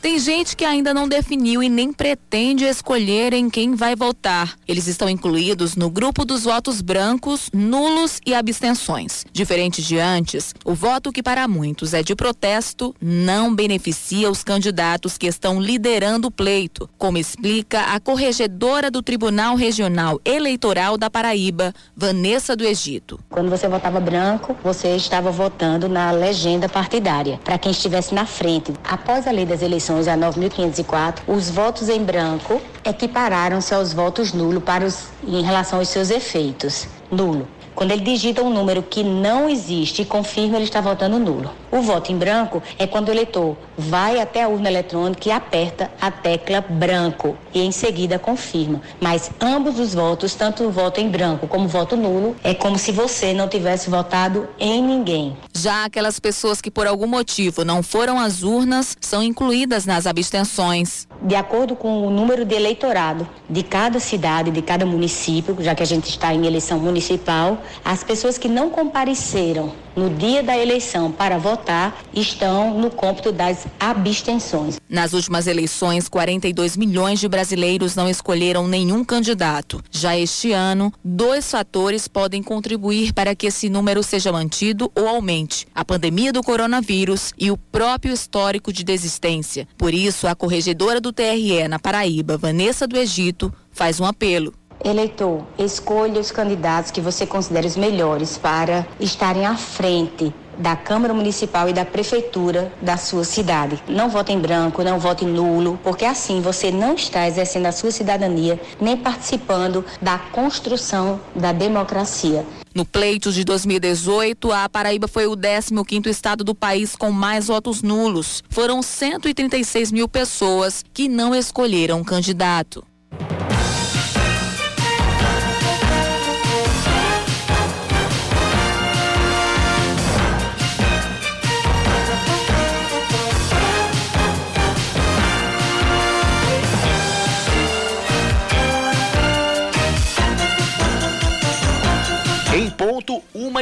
[0.04, 4.54] Tem gente que ainda não definiu e nem pretende escolher em quem vai votar.
[4.68, 9.24] Eles estão incluídos no grupo dos votos brancos, nulos e abstenções.
[9.32, 15.16] Diferente de antes, o voto que para muitos é de protesto não beneficia os candidatos
[15.16, 21.72] que estão liderando o pleito, como explica a corregedora do Tribunal Regional Eleitoral da Paraíba,
[21.96, 23.18] Vanessa do Egito.
[23.30, 28.70] Quando você votava branco, você estava votando na legenda partidária, para quem estivesse na frente.
[28.84, 34.32] Após a lei das eleições eleições, a 9.504, os votos em branco equipararam-se aos votos
[34.32, 36.86] nulos para os, em relação aos seus efeitos.
[37.10, 37.46] Nulo.
[37.74, 41.50] Quando ele digita um número que não existe e confirma, ele está votando nulo.
[41.72, 45.90] O voto em branco é quando o eleitor vai até a urna eletrônica e aperta
[46.00, 48.80] a tecla branco e em seguida confirma.
[49.00, 52.78] Mas ambos os votos, tanto o voto em branco como o voto nulo, é como
[52.78, 55.36] se você não tivesse votado em ninguém.
[55.52, 61.08] Já aquelas pessoas que por algum motivo não foram às urnas são incluídas nas abstenções.
[61.22, 65.82] De acordo com o número de eleitorado de cada cidade, de cada município, já que
[65.82, 71.10] a gente está em eleição municipal, as pessoas que não compareceram no dia da eleição
[71.10, 74.80] para votar estão no cômputo das abstenções.
[74.88, 79.82] Nas últimas eleições, 42 milhões de brasileiros não escolheram nenhum candidato.
[79.90, 85.66] Já este ano, dois fatores podem contribuir para que esse número seja mantido ou aumente:
[85.74, 89.68] a pandemia do coronavírus e o próprio histórico de desistência.
[89.78, 94.54] Por isso, a corregedora do TRE na Paraíba, Vanessa do Egito, faz um apelo.
[94.82, 101.12] Eleitor, escolha os candidatos que você considera os melhores para estarem à frente da Câmara
[101.12, 103.82] Municipal e da Prefeitura da sua cidade.
[103.88, 107.90] Não vote em branco, não vote nulo, porque assim você não está exercendo a sua
[107.90, 112.44] cidadania nem participando da construção da democracia.
[112.74, 117.82] No pleito de 2018, a Paraíba foi o 15º estado do país com mais votos
[117.82, 118.42] nulos.
[118.50, 122.84] Foram 136 mil pessoas que não escolheram um candidato.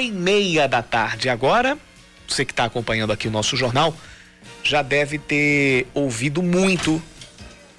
[0.03, 1.29] E meia da tarde.
[1.29, 1.79] Agora,
[2.29, 3.95] você que está acompanhando aqui o nosso jornal,
[4.63, 7.03] já deve ter ouvido muito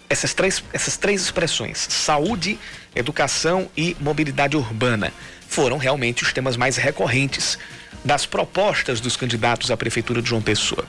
[0.10, 2.60] essas três, essas três expressões: saúde,
[2.96, 5.12] educação e mobilidade urbana.
[5.48, 7.58] Foram realmente os temas mais recorrentes
[8.04, 10.86] das propostas dos candidatos à Prefeitura de João Pessoa.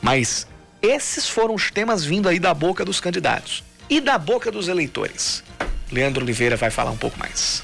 [0.00, 0.46] Mas
[0.80, 5.42] esses foram os temas vindo aí da boca dos candidatos e da boca dos eleitores.
[5.90, 7.62] Leandro Oliveira vai falar um pouco mais.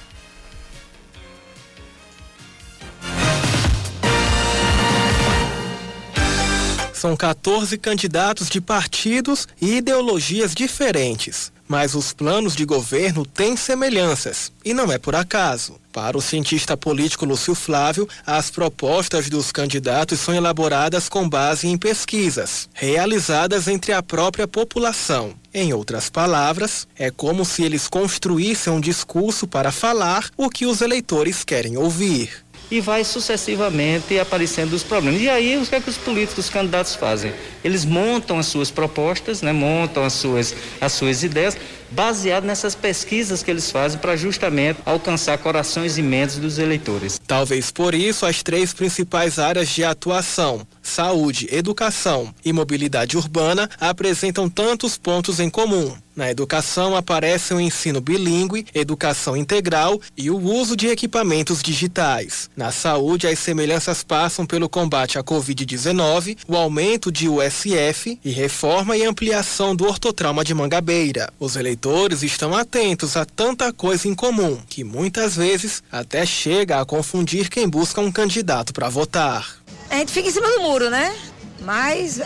[6.98, 14.50] São 14 candidatos de partidos e ideologias diferentes, mas os planos de governo têm semelhanças,
[14.64, 15.76] e não é por acaso.
[15.92, 21.78] Para o cientista político Lúcio Flávio, as propostas dos candidatos são elaboradas com base em
[21.78, 25.34] pesquisas, realizadas entre a própria população.
[25.54, 30.80] Em outras palavras, é como se eles construíssem um discurso para falar o que os
[30.80, 35.20] eleitores querem ouvir e vai sucessivamente aparecendo os problemas.
[35.20, 37.32] E aí, o que é que os políticos, os candidatos fazem?
[37.64, 41.56] Eles montam as suas propostas, né, montam as suas, as suas ideias,
[41.90, 47.20] baseado nessas pesquisas que eles fazem para justamente alcançar corações e mentes dos eleitores.
[47.26, 54.48] Talvez por isso as três principais áreas de atuação, saúde, educação e mobilidade urbana, apresentam
[54.48, 55.96] tantos pontos em comum.
[56.18, 62.50] Na educação aparece o ensino bilíngue, educação integral e o uso de equipamentos digitais.
[62.56, 68.96] Na saúde, as semelhanças passam pelo combate à Covid-19, o aumento de USF e reforma
[68.96, 71.32] e ampliação do ortotrauma de Mangabeira.
[71.38, 71.77] Os eleitores
[72.22, 77.68] estão atentos a tanta coisa em comum que muitas vezes até chega a confundir quem
[77.68, 79.56] busca um candidato para votar.
[79.90, 81.14] A gente fica em cima do muro, né?
[81.60, 82.20] Mas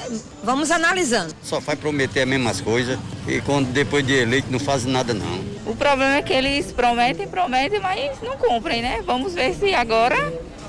[0.44, 1.34] vamos analisando.
[1.42, 5.40] Só faz prometer as mesmas coisas e quando depois de eleito não faz nada não.
[5.66, 9.02] O problema é que eles prometem, prometem, mas não cumprem, né?
[9.06, 10.16] Vamos ver se agora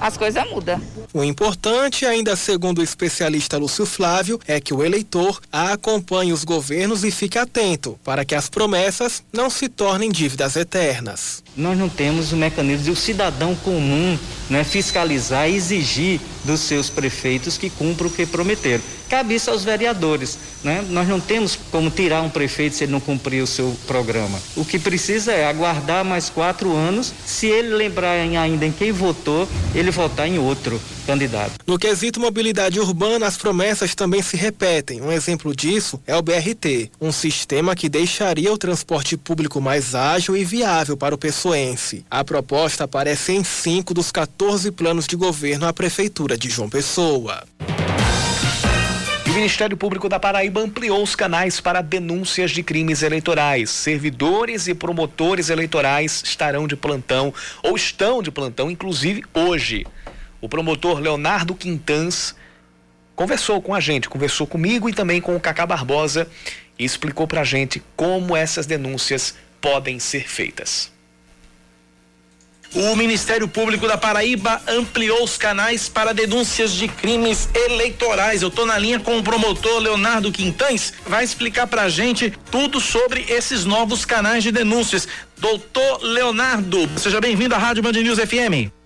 [0.03, 0.81] as coisas mudam.
[1.13, 7.05] O importante, ainda segundo o especialista Lúcio Flávio, é que o eleitor acompanhe os governos
[7.05, 11.41] e fique atento para que as promessas não se tornem dívidas eternas.
[11.55, 16.89] Nós não temos o mecanismo de o cidadão comum né, fiscalizar e exigir dos seus
[16.89, 18.83] prefeitos que cumpram o que prometeram.
[19.09, 20.37] Cabe isso aos vereadores.
[20.63, 20.83] Né?
[20.89, 24.39] Nós não temos como tirar um prefeito se ele não cumprir o seu programa.
[24.55, 27.13] O que precisa é aguardar mais quatro anos.
[27.25, 31.53] Se ele lembrar ainda em quem votou, ele votar em outro candidato.
[31.67, 35.01] No quesito mobilidade urbana, as promessas também se repetem.
[35.01, 40.35] Um exemplo disso é o BRT, um sistema que deixaria o transporte público mais ágil
[40.35, 42.05] e viável para o pessoense.
[42.09, 47.43] A proposta aparece em cinco dos 14 planos de governo à Prefeitura de João Pessoa.
[49.25, 53.71] O Ministério Público da Paraíba ampliou os canais para denúncias de crimes eleitorais.
[53.71, 59.87] Servidores e promotores eleitorais estarão de plantão ou estão de plantão, inclusive hoje.
[60.39, 62.35] O promotor Leonardo Quintans
[63.15, 66.27] conversou com a gente, conversou comigo e também com o Cacá Barbosa
[66.77, 70.92] e explicou para a gente como essas denúncias podem ser feitas.
[72.75, 78.41] O Ministério Público da Paraíba ampliou os canais para denúncias de crimes eleitorais.
[78.41, 82.79] Eu estou na linha com o promotor Leonardo Quintães, vai explicar para a gente tudo
[82.79, 85.07] sobre esses novos canais de denúncias.
[85.37, 88.82] Doutor Leonardo, seja bem-vindo à Rádio Band News FM.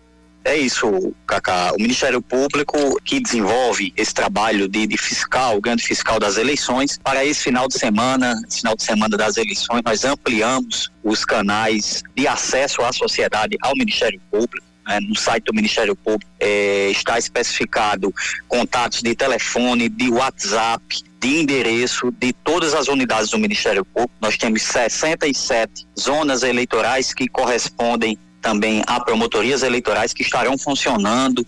[0.48, 1.74] É isso, Cacá.
[1.74, 7.26] O Ministério Público que desenvolve esse trabalho de, de fiscal, grande fiscal das eleições, para
[7.26, 12.82] esse final de semana, final de semana das eleições, nós ampliamos os canais de acesso
[12.82, 14.66] à sociedade ao Ministério Público.
[14.88, 15.02] Né?
[15.02, 18.14] no site do Ministério Público é, está especificado
[18.48, 24.14] contatos de telefone, de WhatsApp, de endereço de todas as unidades do Ministério Público.
[24.22, 31.45] Nós temos 67 zonas eleitorais que correspondem também a promotorias eleitorais que estarão funcionando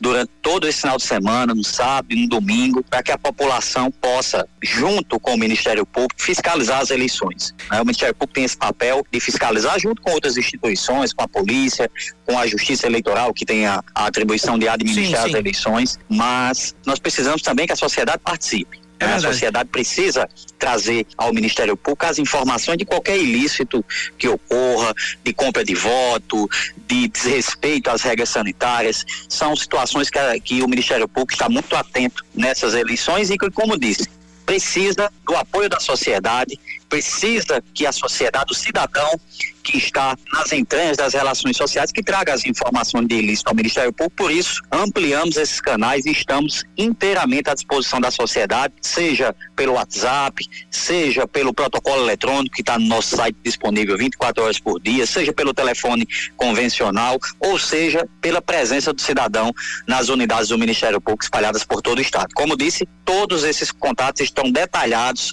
[0.00, 3.90] durante todo esse final de semana, no sábado e no domingo, para que a população
[3.90, 7.54] possa, junto com o Ministério Público, fiscalizar as eleições.
[7.70, 7.80] Né?
[7.80, 11.90] O Ministério Público tem esse papel de fiscalizar junto com outras instituições, com a polícia,
[12.26, 15.34] com a Justiça Eleitoral, que tem a, a atribuição de administrar sim, sim.
[15.34, 18.85] as eleições, mas nós precisamos também que a sociedade participe.
[18.98, 20.28] É a sociedade precisa
[20.58, 23.84] trazer ao Ministério Público as informações de qualquer ilícito
[24.18, 26.48] que ocorra, de compra de voto,
[26.86, 29.04] de desrespeito às regras sanitárias.
[29.28, 33.78] São situações que, que o Ministério Público está muito atento nessas eleições e que, como
[33.78, 34.08] disse,
[34.46, 36.58] precisa do apoio da sociedade,
[36.96, 39.20] precisa que a sociedade, o cidadão
[39.62, 43.92] que está nas entranhas das relações sociais, que traga as informações de ilícito ao Ministério
[43.92, 44.16] Público.
[44.16, 50.42] Por isso, ampliamos esses canais e estamos inteiramente à disposição da sociedade, seja pelo WhatsApp,
[50.70, 55.32] seja pelo protocolo eletrônico que está no nosso site disponível 24 horas por dia, seja
[55.32, 56.06] pelo telefone
[56.36, 59.52] convencional, ou seja pela presença do cidadão
[59.86, 62.28] nas unidades do Ministério Público espalhadas por todo o estado.
[62.34, 65.32] Como disse, todos esses contatos estão detalhados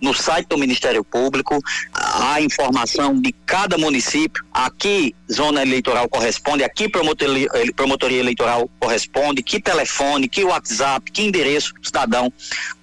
[0.00, 1.60] no site do Ministério Público
[1.92, 8.70] a informação de cada município, a que zona eleitoral corresponde, a que promotoria, promotoria eleitoral
[8.78, 12.32] corresponde, que telefone, que WhatsApp, que endereço o cidadão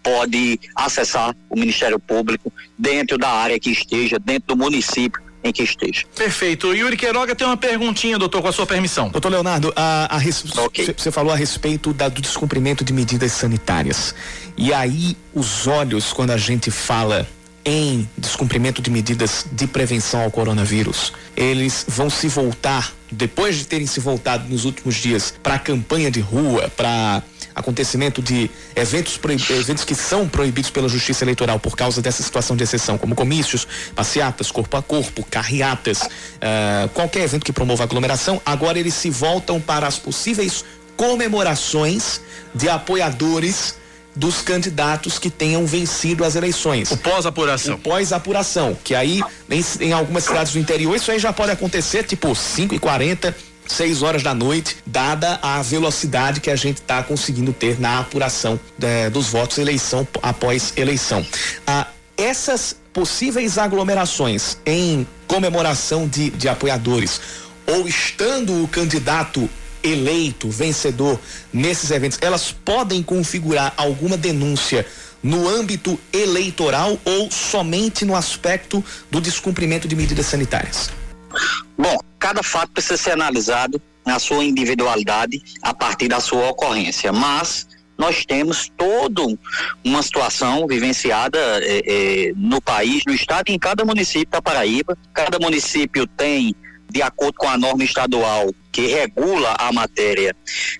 [0.03, 5.63] pode acessar o Ministério Público dentro da área que esteja, dentro do município em que
[5.63, 6.03] esteja.
[6.15, 6.73] Perfeito.
[6.73, 9.09] Yuri Queiroga tem uma perguntinha, doutor, com a sua permissão.
[9.09, 10.43] Doutor Leonardo, a, a res...
[10.57, 10.93] okay.
[10.95, 14.13] você falou a respeito da, do descumprimento de medidas sanitárias.
[14.55, 17.27] E aí, os olhos, quando a gente fala
[17.63, 23.85] em descumprimento de medidas de prevenção ao coronavírus, eles vão se voltar, depois de terem
[23.85, 27.21] se voltado nos últimos dias, para a campanha de rua, para
[27.57, 32.63] acontecimento de eventos, eventos que são proibidos pela Justiça Eleitoral por causa dessa situação de
[32.63, 38.77] exceção, como comícios, passeatas, corpo a corpo, carreatas, uh, qualquer evento que promova aglomeração, agora
[38.77, 40.63] eles se voltam para as possíveis
[40.95, 42.21] comemorações
[42.53, 43.75] de apoiadores
[44.15, 46.91] dos candidatos que tenham vencido as eleições.
[46.91, 47.75] O pós-apuração.
[47.75, 52.03] O pós-apuração, que aí em, em, algumas cidades do interior isso aí já pode acontecer
[52.03, 53.35] tipo 5 e 40
[53.67, 58.59] 6 horas da noite, dada a velocidade que a gente está conseguindo ter na apuração
[58.81, 61.25] é, dos votos eleição após eleição.
[61.65, 67.21] Ah, essas possíveis aglomerações em comemoração de, de apoiadores
[67.67, 69.47] ou estando o candidato
[69.83, 71.19] eleito, vencedor
[71.53, 74.85] nesses eventos, elas podem configurar alguma denúncia
[75.21, 80.89] no âmbito eleitoral ou somente no aspecto do descumprimento de medidas sanitárias?
[81.77, 87.67] Bom, cada fato precisa ser analisado na sua individualidade a partir da sua ocorrência, mas
[87.97, 89.23] nós temos toda
[89.83, 91.81] uma situação vivenciada é,
[92.29, 94.97] é, no país, no estado em cada município da Paraíba.
[95.13, 96.55] Cada município tem
[96.89, 100.35] de acordo com a norma estadual que regula a matéria,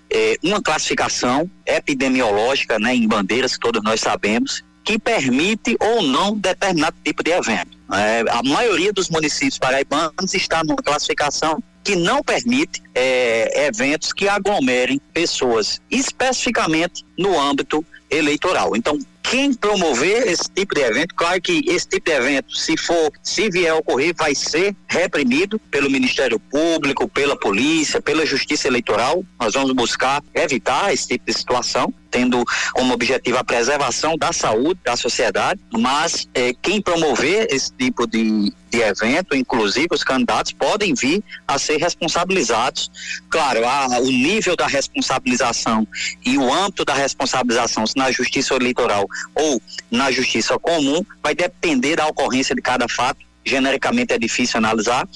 [0.10, 6.34] é, uma classificação epidemiológica né, em bandeiras, que todos nós sabemos, que permite ou não
[6.34, 7.78] determinado tipo de evento.
[7.92, 14.30] É, a maioria dos municípios paraibanos está numa classificação que não permite é, eventos que
[14.30, 18.78] aglomerem pessoas, especificamente no âmbito eleitoral.
[18.78, 18.98] Então,
[19.30, 23.50] quem promover esse tipo de evento, claro que esse tipo de evento, se for, se
[23.50, 29.22] vier a ocorrer, vai ser reprimido pelo Ministério Público, pela polícia, pela Justiça Eleitoral.
[29.38, 32.44] Nós vamos buscar evitar esse tipo de situação, tendo
[32.74, 38.54] como objetivo a preservação da saúde da sociedade, mas eh, quem promover esse tipo de,
[38.70, 42.90] de evento, inclusive os candidatos, podem vir a ser responsabilizados.
[43.30, 45.88] Claro, a, o nível da responsabilização
[46.26, 52.08] e o âmbito da responsabilização na Justiça Eleitoral ou na justiça comum, vai depender da
[52.08, 53.26] ocorrência de cada fato.
[53.46, 55.08] Genericamente é difícil analisar,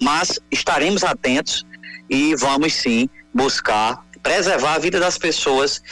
[0.00, 1.66] mas estaremos atentos
[2.08, 5.82] e vamos sim buscar preservar a vida das pessoas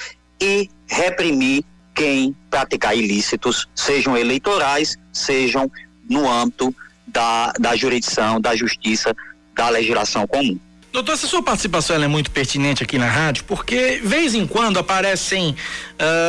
[0.40, 1.64] e reprimir
[1.94, 5.70] quem praticar ilícitos, sejam eleitorais, sejam
[6.08, 6.74] no âmbito
[7.06, 9.14] da, da jurisdição, da justiça,
[9.54, 10.58] da legislação comum.
[10.92, 15.50] Doutor, essa sua participação é muito pertinente aqui na rádio, porque vez em quando aparecem
[15.50, 15.56] uh,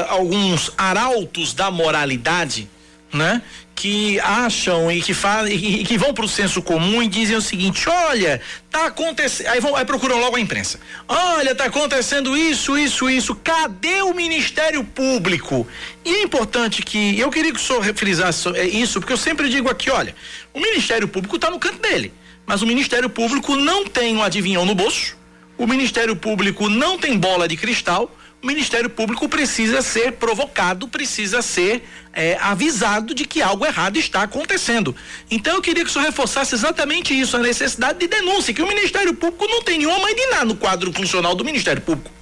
[0.10, 2.70] alguns arautos da moralidade,
[3.14, 3.41] né?
[3.80, 7.41] Que acham e que fazem e, que vão para o senso comum e dizem o
[7.41, 9.47] seguinte: olha, tá acontecendo.
[9.47, 10.82] Aí, vão, aí procuram logo a imprensa.
[11.07, 13.34] Olha, tá acontecendo isso, isso, isso.
[13.36, 15.65] Cadê o Ministério Público?
[16.03, 19.69] E é importante que eu queria que o senhor frisasse isso, porque eu sempre digo
[19.69, 20.13] aqui: olha,
[20.53, 22.11] o Ministério Público está no canto dele
[22.49, 25.15] mas o Ministério Público não tem um adivinhão no bolso,
[25.55, 28.09] o Ministério Público não tem bola de cristal,
[28.41, 31.83] o Ministério Público precisa ser provocado, precisa ser
[32.13, 34.95] é, avisado de que algo errado está acontecendo.
[35.29, 38.67] Então eu queria que o senhor reforçasse exatamente isso, a necessidade de denúncia, que o
[38.67, 42.18] Ministério Público não tem nenhuma mãe de nada no quadro funcional do Ministério Público.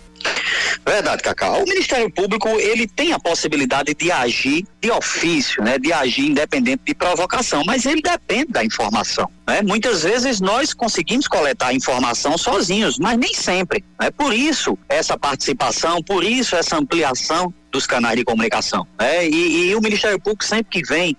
[0.86, 1.52] Verdade, Cacá.
[1.52, 5.78] O Ministério Público, ele tem a possibilidade de agir de ofício, né?
[5.78, 9.62] De agir independente de provocação, mas ele depende da informação, né?
[9.62, 14.10] Muitas vezes nós conseguimos coletar informação sozinhos, mas nem sempre, né?
[14.12, 19.28] Por isso essa participação, por isso essa ampliação dos canais de comunicação, né?
[19.28, 21.18] E, e o Ministério Público sempre que vem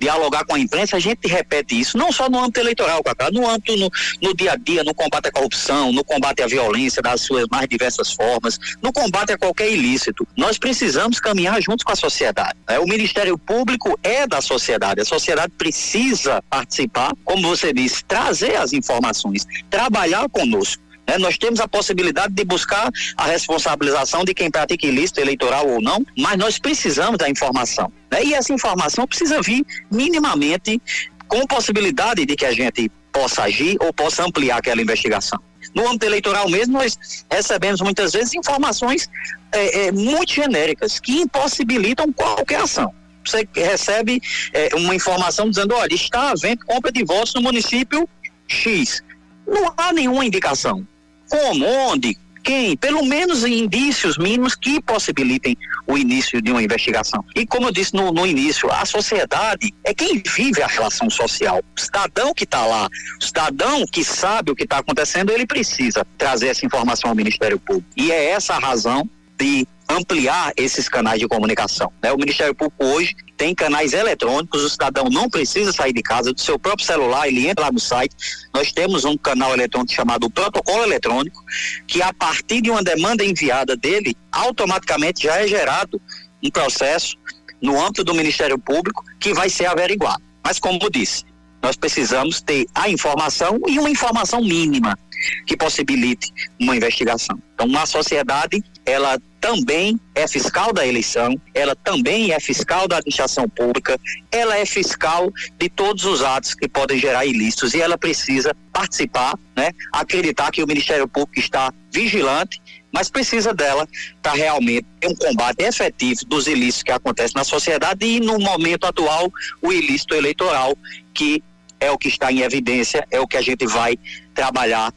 [0.00, 3.48] dialogar com a imprensa, a gente repete isso, não só no âmbito eleitoral, Cacá, no
[3.48, 3.90] âmbito no,
[4.22, 7.68] no, dia a dia, no combate à corrupção, no combate à violência das suas mais
[7.68, 10.26] diversas formas, no combate a qualquer ilícito.
[10.36, 12.56] Nós precisamos caminhar juntos com a sociedade.
[12.66, 12.78] Né?
[12.78, 18.72] O Ministério Público é da sociedade, a sociedade precisa participar, como você disse, trazer as
[18.72, 20.89] informações, trabalhar conosco.
[21.10, 21.18] Né?
[21.18, 26.06] Nós temos a possibilidade de buscar a responsabilização de quem pratica ilícito eleitoral ou não,
[26.16, 27.92] mas nós precisamos da informação.
[28.12, 28.26] Né?
[28.26, 30.80] E essa informação precisa vir minimamente
[31.26, 35.40] com possibilidade de que a gente possa agir ou possa ampliar aquela investigação.
[35.74, 36.96] No âmbito eleitoral mesmo, nós
[37.28, 39.10] recebemos muitas vezes informações
[39.50, 42.94] é, é, muito genéricas que impossibilitam qualquer ação.
[43.24, 48.08] Você recebe é, uma informação dizendo, olha, está havendo compra de votos no município
[48.46, 49.02] X.
[49.46, 50.86] Não há nenhuma indicação.
[51.30, 55.56] Como, onde, quem, pelo menos indícios mínimos que possibilitem
[55.86, 57.24] o início de uma investigação.
[57.34, 61.62] E como eu disse no, no início, a sociedade é quem vive a relação social.
[61.76, 62.88] O cidadão que está lá,
[63.20, 67.58] o cidadão que sabe o que está acontecendo, ele precisa trazer essa informação ao Ministério
[67.58, 67.88] Público.
[67.96, 69.08] E é essa a razão
[69.38, 71.92] de ampliar esses canais de comunicação.
[72.02, 72.12] Né?
[72.12, 76.38] O Ministério Público hoje tem canais eletrônicos, o cidadão não precisa sair de casa, do
[76.38, 78.14] seu próprio celular, ele entra lá no site.
[78.52, 81.42] Nós temos um canal eletrônico chamado Protocolo Eletrônico,
[81.86, 85.98] que a partir de uma demanda enviada dele, automaticamente já é gerado
[86.44, 87.16] um processo
[87.62, 90.22] no âmbito do Ministério Público que vai ser averiguado.
[90.44, 91.24] Mas como eu disse,
[91.62, 94.98] nós precisamos ter a informação e uma informação mínima
[95.46, 96.30] que possibilite
[96.60, 97.38] uma investigação.
[97.54, 103.48] Então, uma sociedade, ela também é fiscal da eleição, ela também é fiscal da administração
[103.48, 103.98] pública,
[104.30, 109.38] ela é fiscal de todos os atos que podem gerar ilícitos e ela precisa participar,
[109.56, 109.70] né?
[109.92, 112.60] Acreditar que o Ministério Público está vigilante
[112.92, 113.88] mas precisa dela
[114.20, 118.84] para realmente ter um combate efetivo dos ilícitos que acontecem na sociedade e no momento
[118.84, 119.32] atual
[119.62, 120.76] o ilícito eleitoral
[121.14, 121.40] que
[121.80, 123.98] é o que está em evidência, é o que a gente vai
[124.40, 124.90] trabalhar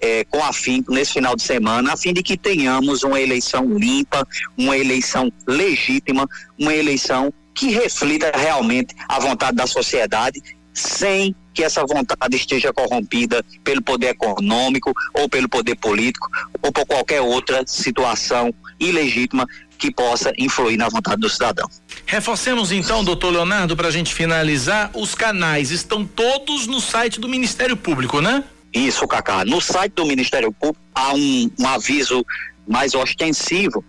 [0.00, 4.26] é, com afinco nesse final de semana, a fim de que tenhamos uma eleição limpa,
[4.56, 6.26] uma eleição legítima,
[6.58, 10.40] uma eleição que reflita realmente a vontade da sociedade,
[10.72, 16.26] sem que essa vontade esteja corrompida pelo poder econômico ou pelo poder político
[16.62, 19.46] ou por qualquer outra situação ilegítima
[19.78, 21.68] que possa influir na vontade do cidadão.
[22.06, 27.28] Reforcemos então, doutor Leonardo, para a gente finalizar, os canais estão todos no site do
[27.28, 28.42] Ministério Público, né?
[28.72, 29.44] Isso, Cacá.
[29.44, 32.24] No site do Ministério Público há um, um aviso
[32.66, 33.84] mais ostensivo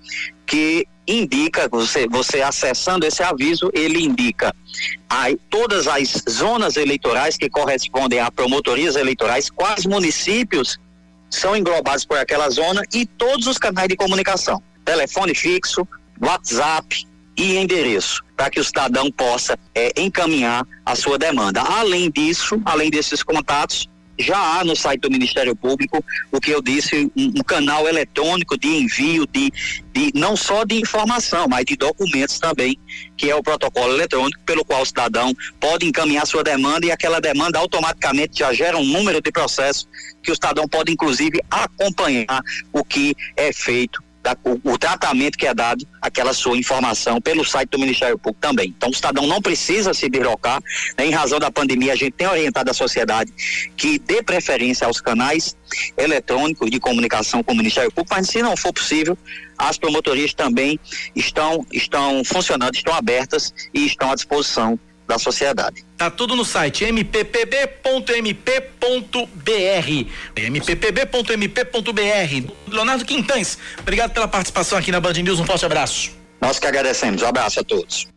[0.45, 4.53] que indica, você, você acessando esse aviso, ele indica
[5.09, 10.77] aí, todas as zonas eleitorais que correspondem a promotorias eleitorais, quais municípios
[11.29, 15.87] são englobados por aquela zona e todos os canais de comunicação, telefone fixo,
[16.21, 17.05] WhatsApp
[17.37, 21.61] e endereço, para que o cidadão possa é, encaminhar a sua demanda.
[21.61, 23.87] Além disso, além desses contatos,
[24.19, 28.57] já há no site do Ministério Público o que eu disse, um, um canal eletrônico
[28.57, 29.51] de envio de,
[29.93, 32.77] de não só de informação, mas de documentos também,
[33.15, 37.19] que é o protocolo eletrônico pelo qual o cidadão pode encaminhar sua demanda e aquela
[37.19, 39.87] demanda automaticamente já gera um número de processos
[40.21, 42.41] que o cidadão pode inclusive acompanhar
[42.73, 47.45] o que é feito da, o, o, tratamento que é dado àquela sua informação pelo
[47.45, 48.73] site do Ministério Público também.
[48.75, 50.61] Então, o cidadão não precisa se deslocar,
[50.97, 51.05] né?
[51.05, 53.31] em razão da pandemia, a gente tem orientado a sociedade
[53.77, 55.55] que dê preferência aos canais
[55.97, 59.17] eletrônicos de comunicação com o Ministério Público, mas se não for possível,
[59.57, 60.77] as promotorias também
[61.15, 65.85] estão, estão funcionando, estão abertas e estão à disposição da sociedade.
[65.97, 68.37] Tá tudo no site mppb.mp.br.
[70.35, 72.51] mppb.mp.br.
[72.67, 75.39] Leonardo Quintães, obrigado pela participação aqui na Band News.
[75.39, 76.11] Um forte abraço.
[76.41, 77.21] Nós que agradecemos.
[77.21, 78.07] Um abraço a todos.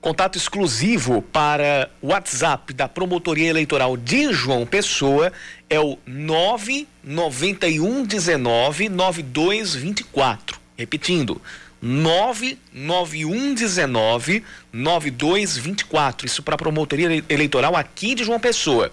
[0.00, 5.32] Contato exclusivo para WhatsApp da Promotoria Eleitoral de João Pessoa
[5.70, 10.60] é o 99119 9224.
[10.76, 11.40] Repetindo,
[11.82, 16.26] 99119 9224.
[16.26, 18.92] Isso para a promotoria eleitoral aqui de João Pessoa.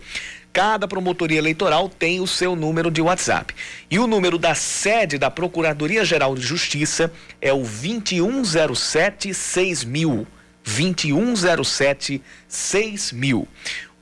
[0.51, 3.53] Cada promotoria eleitoral tem o seu número de WhatsApp.
[3.89, 10.25] E o número da sede da Procuradoria Geral de Justiça é o 2107 6000.
[10.63, 13.47] 2107 6000.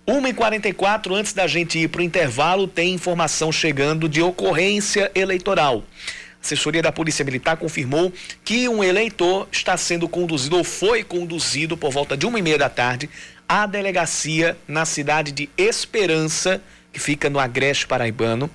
[0.07, 5.83] 1h44, antes da gente ir para o intervalo, tem informação chegando de ocorrência eleitoral
[6.41, 8.11] assessoria da Polícia Militar confirmou
[8.43, 12.57] que um eleitor está sendo conduzido ou foi conduzido por volta de uma e meia
[12.57, 13.09] da tarde
[13.47, 16.61] à delegacia na cidade de Esperança,
[16.91, 18.49] que fica no Agreste Paraibano,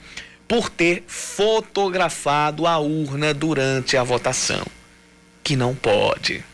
[0.47, 4.67] por ter fotografado a urna durante a votação.
[5.43, 6.45] Que não pode.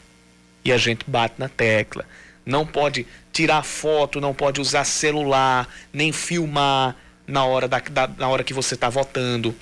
[0.64, 2.04] E a gente bate na tecla.
[2.44, 8.28] Não pode tirar foto, não pode usar celular, nem filmar na hora, da, da na
[8.28, 9.54] hora que você está votando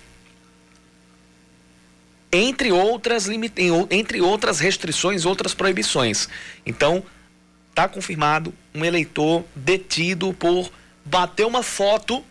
[2.37, 3.29] entre outras,
[3.91, 6.29] entre outras restrições, outras proibições.
[6.65, 7.03] Então,
[7.71, 10.71] está confirmado um eleitor detido por
[11.05, 12.25] bater uma foto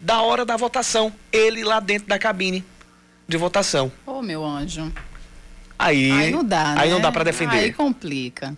[0.00, 2.64] da hora da votação, ele lá dentro da cabine
[3.26, 3.90] de votação.
[4.06, 4.92] Ô, oh, meu anjo.
[5.78, 6.94] Aí, aí não dá, Aí né?
[6.94, 7.56] não dá para defender.
[7.56, 8.56] Aí complica.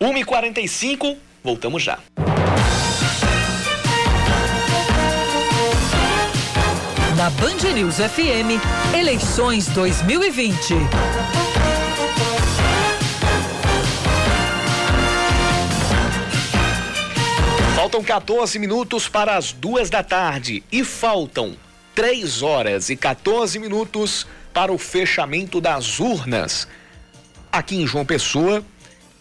[0.00, 1.98] 1h45, voltamos já.
[7.16, 8.60] Na Band News FM,
[8.94, 10.74] eleições 2020.
[17.74, 21.56] Faltam 14 minutos para as duas da tarde e faltam
[21.94, 26.68] 3 horas e 14 minutos para o fechamento das urnas
[27.50, 28.62] aqui em João Pessoa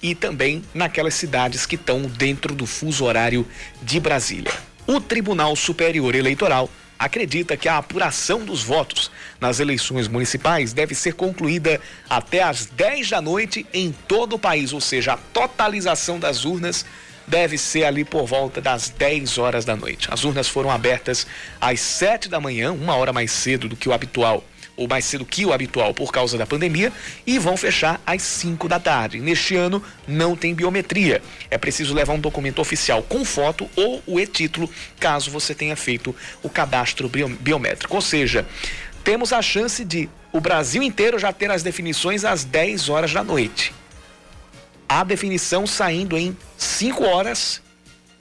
[0.01, 3.47] e também naquelas cidades que estão dentro do fuso horário
[3.81, 4.51] de Brasília.
[4.85, 11.13] O Tribunal Superior Eleitoral acredita que a apuração dos votos nas eleições municipais deve ser
[11.13, 11.79] concluída
[12.09, 16.85] até às 10 da noite em todo o país, ou seja, a totalização das urnas
[17.27, 20.07] deve ser ali por volta das 10 horas da noite.
[20.11, 21.25] As urnas foram abertas
[21.59, 24.43] às 7 da manhã, uma hora mais cedo do que o habitual
[24.77, 26.91] ou mais cedo que o habitual por causa da pandemia,
[27.25, 29.19] e vão fechar às 5 da tarde.
[29.19, 31.21] Neste ano não tem biometria.
[31.49, 34.69] É preciso levar um documento oficial com foto ou o e-título,
[34.99, 37.95] caso você tenha feito o cadastro biométrico.
[37.95, 38.45] Ou seja,
[39.03, 43.23] temos a chance de o Brasil inteiro já ter as definições às 10 horas da
[43.23, 43.73] noite.
[44.87, 47.61] A definição saindo em 5 horas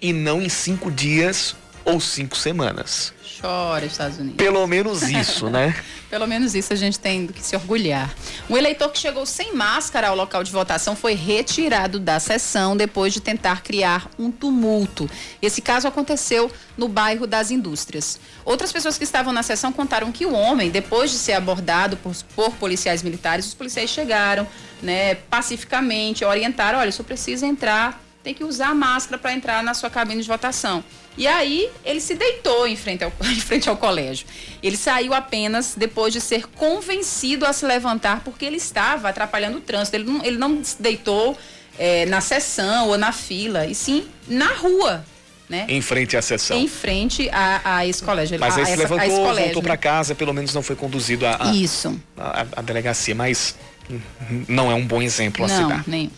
[0.01, 3.13] e não em 5 dias ou 5 semanas.
[3.41, 4.37] Chora, Estados Unidos.
[4.37, 5.75] Pelo menos isso, né?
[6.09, 8.15] Pelo menos isso a gente tem do que se orgulhar.
[8.49, 13.13] Um eleitor que chegou sem máscara ao local de votação foi retirado da sessão depois
[13.13, 15.11] de tentar criar um tumulto.
[15.43, 18.21] Esse caso aconteceu no bairro das Indústrias.
[18.45, 22.15] Outras pessoas que estavam na sessão contaram que o homem, depois de ser abordado por,
[22.35, 24.47] por policiais militares, os policiais chegaram,
[24.81, 29.91] né, pacificamente, orientaram: olha, só precisa entrar, tem que usar máscara para entrar na sua
[29.91, 30.85] cabine de votação.
[31.17, 34.27] E aí ele se deitou em frente, ao, em frente ao colégio.
[34.63, 39.61] Ele saiu apenas depois de ser convencido a se levantar porque ele estava atrapalhando o
[39.61, 39.97] trânsito.
[39.97, 41.39] Ele não, ele não se deitou
[41.79, 45.05] é, na sessão ou na fila, e sim na rua.
[45.49, 45.67] né?
[45.69, 46.57] Em frente à sessão.
[46.57, 48.39] Em frente a, a esse colégio.
[48.41, 49.69] Mas aí se a levantou, colégio, voltou né?
[49.69, 52.01] para casa, pelo menos não foi conduzido a, a, Isso.
[52.17, 53.55] a, a delegacia, mas
[54.49, 55.85] não é um bom exemplo a Não, citar.
[55.87, 56.11] nem.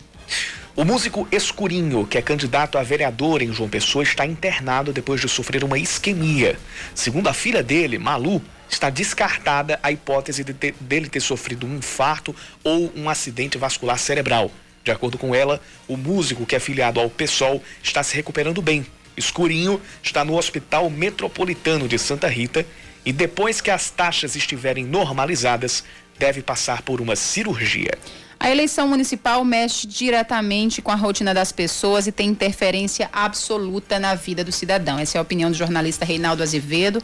[0.77, 5.27] O músico Escurinho, que é candidato a vereador em João Pessoa, está internado depois de
[5.27, 6.55] sofrer uma isquemia.
[6.93, 11.77] Segundo a filha dele, Malu, está descartada a hipótese de ter- dele ter sofrido um
[11.77, 14.51] infarto ou um acidente vascular cerebral.
[14.83, 18.85] De acordo com ela, o músico, que é filiado ao PSOL, está se recuperando bem.
[19.17, 22.63] Escurinho está no Hospital Metropolitano de Santa Rita
[23.03, 25.83] e depois que as taxas estiverem normalizadas,
[26.19, 27.97] deve passar por uma cirurgia.
[28.39, 34.13] A eleição municipal mexe diretamente com a rotina das pessoas e tem interferência absoluta na
[34.13, 34.99] vida do cidadão.
[34.99, 37.01] Essa é a opinião do jornalista Reinaldo Azevedo.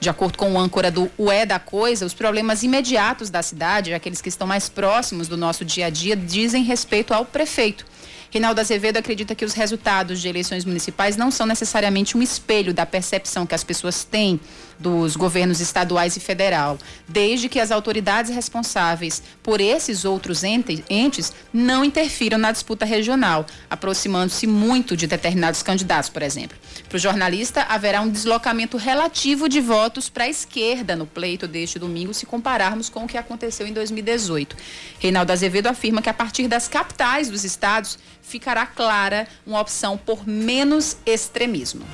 [0.00, 4.20] De acordo com o âncora do Ué da Coisa, os problemas imediatos da cidade, aqueles
[4.20, 7.86] que estão mais próximos do nosso dia a dia, dizem respeito ao prefeito.
[8.32, 12.86] Reinaldo Azevedo acredita que os resultados de eleições municipais não são necessariamente um espelho da
[12.86, 14.40] percepção que as pessoas têm
[14.78, 21.32] dos governos estaduais e federal, desde que as autoridades responsáveis por esses outros ente- entes
[21.52, 26.56] não interfiram na disputa regional, aproximando-se muito de determinados candidatos, por exemplo.
[26.88, 31.78] Para o jornalista, haverá um deslocamento relativo de votos para a esquerda no pleito deste
[31.78, 34.56] domingo, se compararmos com o que aconteceu em 2018.
[34.98, 40.26] Reinaldo Azevedo afirma que a partir das capitais dos estados ficará clara uma opção por
[40.26, 41.84] menos extremismo.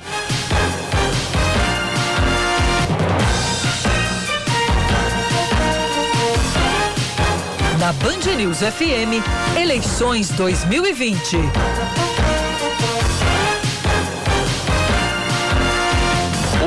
[7.79, 9.23] Na Band News FM,
[9.57, 11.37] eleições 2020.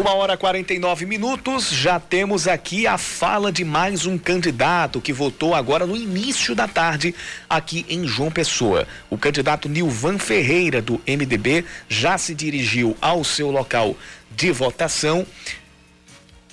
[0.00, 5.12] Uma hora e 49 minutos, já temos aqui a fala de mais um candidato que
[5.12, 7.14] votou agora no início da tarde
[7.48, 8.88] aqui em João Pessoa.
[9.10, 13.94] O candidato Nilvan Ferreira, do MDB, já se dirigiu ao seu local
[14.34, 15.26] de votação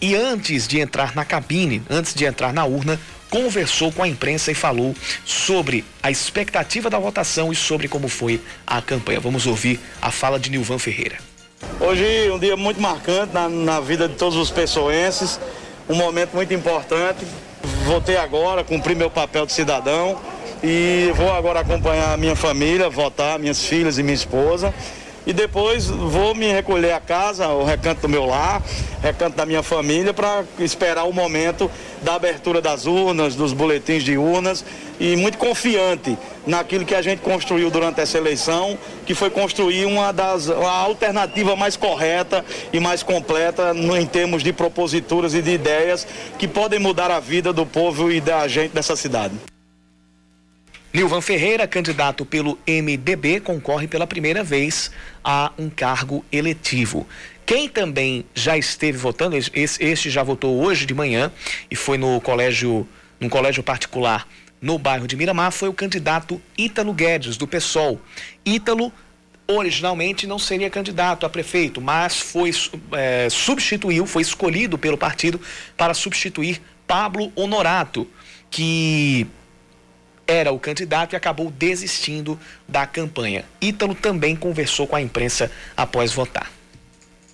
[0.01, 2.99] e antes de entrar na cabine, antes de entrar na urna,
[3.30, 8.41] conversou com a imprensa e falou sobre a expectativa da votação e sobre como foi
[8.65, 9.19] a campanha.
[9.19, 11.17] Vamos ouvir a fala de Nilvan Ferreira.
[11.80, 15.39] Hoje um dia muito marcante na, na vida de todos os pessoenses,
[15.88, 17.25] um momento muito importante.
[17.86, 20.19] Votei agora, cumpri meu papel de cidadão
[20.63, 24.73] e vou agora acompanhar a minha família, votar, minhas filhas e minha esposa.
[25.26, 28.63] E depois vou me recolher a casa, o recanto do meu lar,
[29.01, 31.70] recanto da minha família, para esperar o momento
[32.01, 34.63] da abertura das urnas, dos boletins de urnas
[34.99, 40.11] e muito confiante naquilo que a gente construiu durante essa eleição, que foi construir uma
[40.11, 42.43] das a alternativa mais correta
[42.74, 46.07] e mais completa no, em termos de proposituras e de ideias
[46.38, 49.36] que podem mudar a vida do povo e da gente dessa cidade.
[50.91, 54.89] Nilvan Ferreira, candidato pelo MDB, concorre pela primeira vez
[55.23, 57.07] a um cargo eletivo.
[57.45, 61.31] Quem também já esteve votando, este já votou hoje de manhã
[61.69, 62.87] e foi no colégio,
[63.19, 64.27] num colégio particular
[64.59, 68.01] no bairro de Miramar, foi o candidato Ítalo Guedes, do PSOL.
[68.43, 68.91] Ítalo
[69.47, 72.51] originalmente não seria candidato a prefeito, mas foi
[72.93, 75.39] é, substituiu, foi escolhido pelo partido
[75.77, 78.07] para substituir Pablo Honorato,
[78.49, 79.27] que
[80.30, 83.43] era o candidato e acabou desistindo da campanha.
[83.59, 86.51] Ítalo também conversou com a imprensa após votar.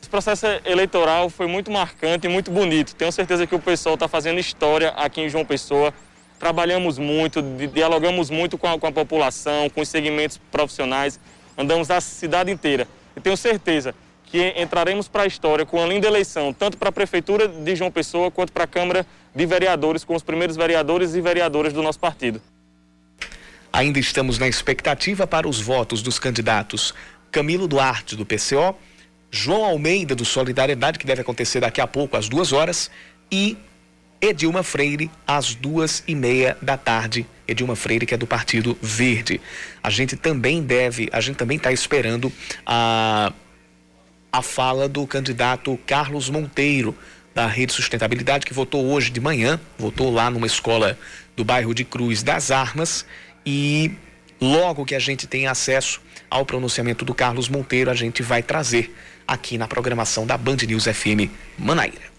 [0.01, 2.95] Esse processo eleitoral foi muito marcante e muito bonito.
[2.95, 5.93] Tenho certeza que o pessoal está fazendo história aqui em João Pessoa.
[6.39, 11.19] Trabalhamos muito, di- dialogamos muito com a, com a população, com os segmentos profissionais,
[11.57, 12.87] andamos a cidade inteira.
[13.15, 13.93] E tenho certeza
[14.25, 17.91] que entraremos para a história com uma linda eleição, tanto para a Prefeitura de João
[17.91, 21.99] Pessoa quanto para a Câmara de Vereadores, com os primeiros vereadores e vereadoras do nosso
[21.99, 22.41] partido.
[23.75, 26.93] Ainda estamos na expectativa para os votos dos candidatos
[27.29, 28.73] Camilo Duarte, do PCO,
[29.29, 32.89] João Almeida, do Solidariedade, que deve acontecer daqui a pouco, às duas horas,
[33.29, 33.57] e
[34.21, 37.27] Edilma Freire, às duas e meia da tarde.
[37.45, 39.41] Edilma Freire, que é do Partido Verde.
[39.83, 42.31] A gente também deve, a gente também está esperando
[42.65, 43.33] a,
[44.31, 46.97] a fala do candidato Carlos Monteiro,
[47.33, 50.97] da Rede Sustentabilidade, que votou hoje de manhã, votou lá numa escola
[51.35, 53.05] do bairro de Cruz das Armas.
[53.45, 53.91] E
[54.41, 58.93] logo que a gente tem acesso ao pronunciamento do Carlos Monteiro, a gente vai trazer
[59.27, 62.15] aqui na programação da Band News FM Manaíra.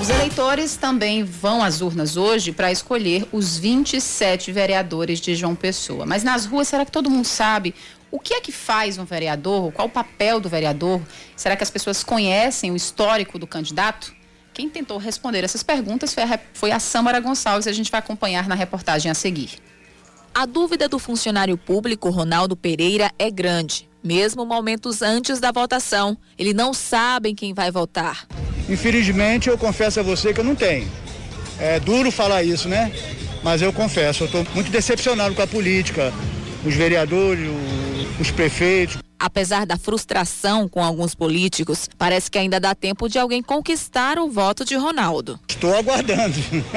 [0.00, 6.06] Os eleitores também vão às urnas hoje para escolher os 27 vereadores de João Pessoa.
[6.06, 7.74] Mas nas ruas, será que todo mundo sabe
[8.10, 9.72] o que é que faz um vereador?
[9.72, 11.00] Qual o papel do vereador?
[11.36, 14.12] Será que as pessoas conhecem o histórico do candidato?
[14.52, 17.66] Quem tentou responder essas perguntas foi a, rep- foi a Sâmara Gonçalves.
[17.66, 19.50] A gente vai acompanhar na reportagem a seguir.
[20.34, 26.16] A dúvida do funcionário público Ronaldo Pereira é grande, mesmo momentos antes da votação.
[26.38, 28.26] Ele não sabe quem vai votar.
[28.68, 30.90] Infelizmente, eu confesso a você que eu não tenho.
[31.58, 32.92] É duro falar isso, né?
[33.42, 36.12] Mas eu confesso, eu estou muito decepcionado com a política,
[36.64, 37.48] os vereadores,
[38.20, 38.98] os prefeitos.
[39.18, 44.30] Apesar da frustração com alguns políticos, parece que ainda dá tempo de alguém conquistar o
[44.30, 45.38] voto de Ronaldo.
[45.48, 46.34] Estou aguardando.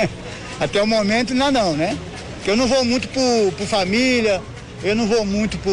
[0.60, 1.98] Até o momento ainda não, né?
[2.36, 4.42] Porque eu não vou muito por, por família,
[4.84, 5.72] eu não vou muito por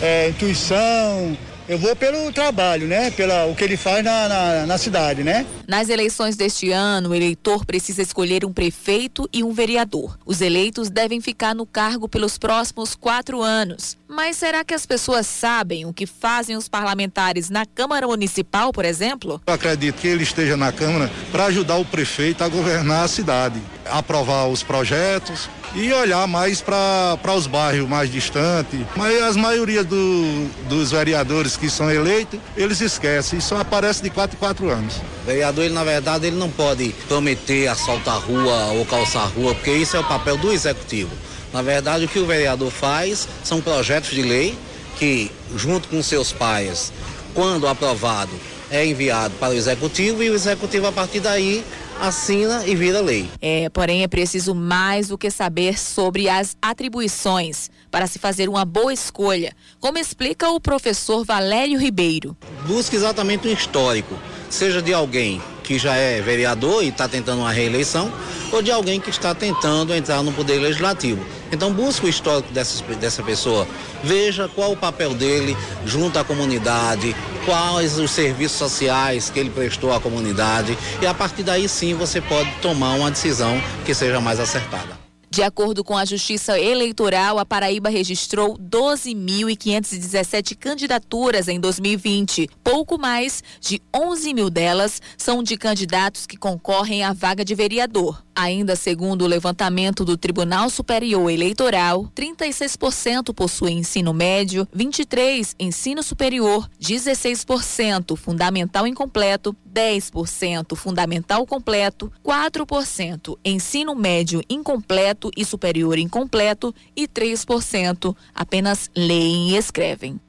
[0.00, 1.36] é, intuição,
[1.68, 3.10] eu vou pelo trabalho, né?
[3.10, 5.44] Pela, o que ele faz na, na, na cidade, né?
[5.66, 10.18] Nas eleições deste ano, o eleitor precisa escolher um prefeito e um vereador.
[10.24, 13.96] Os eleitos devem ficar no cargo pelos próximos quatro anos.
[14.08, 18.84] Mas será que as pessoas sabem o que fazem os parlamentares na Câmara Municipal, por
[18.84, 19.40] exemplo?
[19.46, 23.60] Eu acredito que ele esteja na Câmara para ajudar o prefeito a governar a cidade,
[23.84, 28.80] aprovar os projetos e olhar mais para os bairros mais distantes.
[28.96, 34.08] Mas as maioria do- dos vereadores que são eleitos, eles esquecem e só aparece de
[34.10, 34.94] quatro em quatro anos.
[35.22, 39.70] O vereador, ele, na verdade, ele não pode prometer assaltar rua ou calçar rua, porque
[39.72, 41.10] isso é o papel do executivo.
[41.52, 44.58] Na verdade, o que o vereador faz são projetos de lei
[44.98, 46.90] que, junto com seus pais,
[47.34, 48.32] quando aprovado,
[48.70, 51.62] é enviado para o executivo e o executivo, a partir daí,
[52.00, 53.28] assina e vira lei.
[53.40, 58.64] É, porém é preciso mais do que saber sobre as atribuições para se fazer uma
[58.64, 62.36] boa escolha, como explica o professor Valério Ribeiro.
[62.66, 64.14] busca exatamente um histórico,
[64.50, 68.12] seja de alguém que já é vereador e está tentando uma reeleição,
[68.52, 71.26] ou de alguém que está tentando entrar no poder legislativo.
[71.50, 73.66] Então busca o histórico dessa, dessa pessoa,
[74.02, 77.14] veja qual o papel dele junto à comunidade,
[77.44, 82.20] quais os serviços sociais que ele prestou à comunidade, e a partir daí sim você
[82.20, 85.05] pode tomar uma decisão que seja mais acertada.
[85.30, 92.48] De acordo com a Justiça Eleitoral, a Paraíba registrou 12.517 candidaturas em 2020.
[92.64, 98.25] Pouco mais de 11 mil delas são de candidatos que concorrem à vaga de vereador.
[98.38, 106.68] Ainda segundo o levantamento do Tribunal Superior Eleitoral, 36% possuem ensino médio, 23% ensino superior,
[106.78, 118.14] 16% fundamental incompleto, 10% fundamental completo, 4% ensino médio incompleto e superior incompleto e 3%
[118.34, 120.20] apenas leem e escrevem.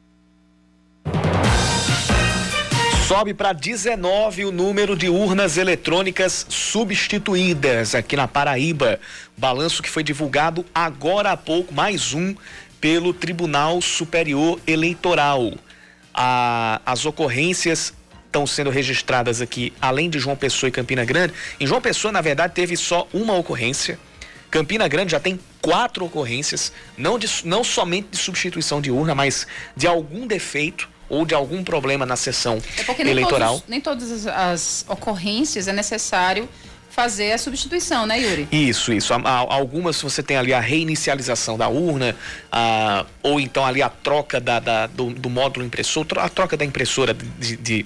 [3.08, 9.00] Sobe para 19 o número de urnas eletrônicas substituídas aqui na Paraíba.
[9.38, 12.36] Balanço que foi divulgado agora há pouco, mais um,
[12.82, 15.54] pelo Tribunal Superior Eleitoral.
[16.14, 17.94] A- as ocorrências
[18.26, 21.34] estão sendo registradas aqui, além de João Pessoa e Campina Grande.
[21.62, 23.98] Em João Pessoa, na verdade, teve só uma ocorrência.
[24.52, 29.48] Campina Grande já tem quatro ocorrências, não, de- não somente de substituição de urna, mas
[29.78, 33.54] de algum defeito ou de algum problema na sessão É porque nem, eleitoral.
[33.56, 36.48] todos- nem todas as, as ocorrências é necessário
[36.90, 38.48] fazer a substituição, né, Yuri?
[38.52, 39.14] Isso, isso.
[39.14, 42.16] Algumas você tem ali a reinicialização da urna,
[42.52, 46.66] a- ou então ali a troca da, da- do, do módulo impressor, a troca da
[46.66, 47.86] impressora de, de,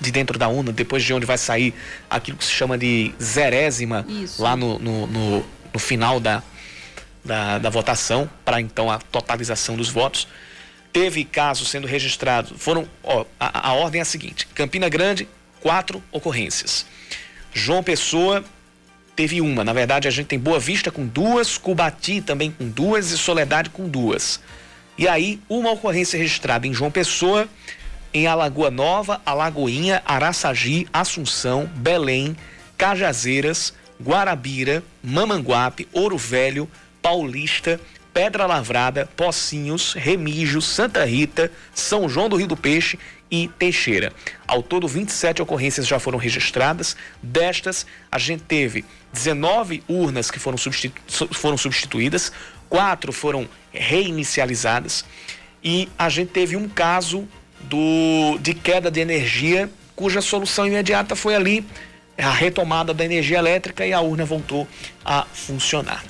[0.00, 1.72] de dentro da urna, depois de onde vai sair
[2.10, 4.42] aquilo que se chama de zerésima, Isso.
[4.42, 6.42] lá no, no, no- no final da,
[7.24, 10.28] da, da votação, para então a totalização dos votos.
[10.92, 15.28] Teve casos sendo registrados, foram, ó, a, a ordem é a seguinte: Campina Grande,
[15.60, 16.84] quatro ocorrências.
[17.52, 18.44] João Pessoa
[19.14, 19.62] teve uma.
[19.62, 23.70] Na verdade, a gente tem Boa Vista com duas, Cubati também com duas e Soledade
[23.70, 24.40] com duas.
[24.98, 27.48] E aí, uma ocorrência registrada em João Pessoa,
[28.12, 32.36] em Alagoa Nova, Alagoinha, Araçagi, Assunção, Belém,
[32.76, 33.72] Cajazeiras,
[34.02, 36.68] Guarabira, Mamanguape, Ouro Velho,
[37.00, 37.80] Paulista,
[38.12, 42.98] Pedra Lavrada, Pocinhos, Remígio, Santa Rita, São João do Rio do Peixe
[43.30, 44.12] e Teixeira.
[44.46, 46.96] Ao todo, 27 ocorrências já foram registradas.
[47.22, 52.32] Destas, a gente teve 19 urnas que foram, substitu- su- foram substituídas,
[52.68, 55.04] quatro foram reinicializadas
[55.62, 57.28] e a gente teve um caso
[57.60, 61.64] do, de queda de energia cuja solução imediata foi ali
[62.16, 64.66] a retomada da energia elétrica e a urna voltou
[65.04, 66.02] a funcionar.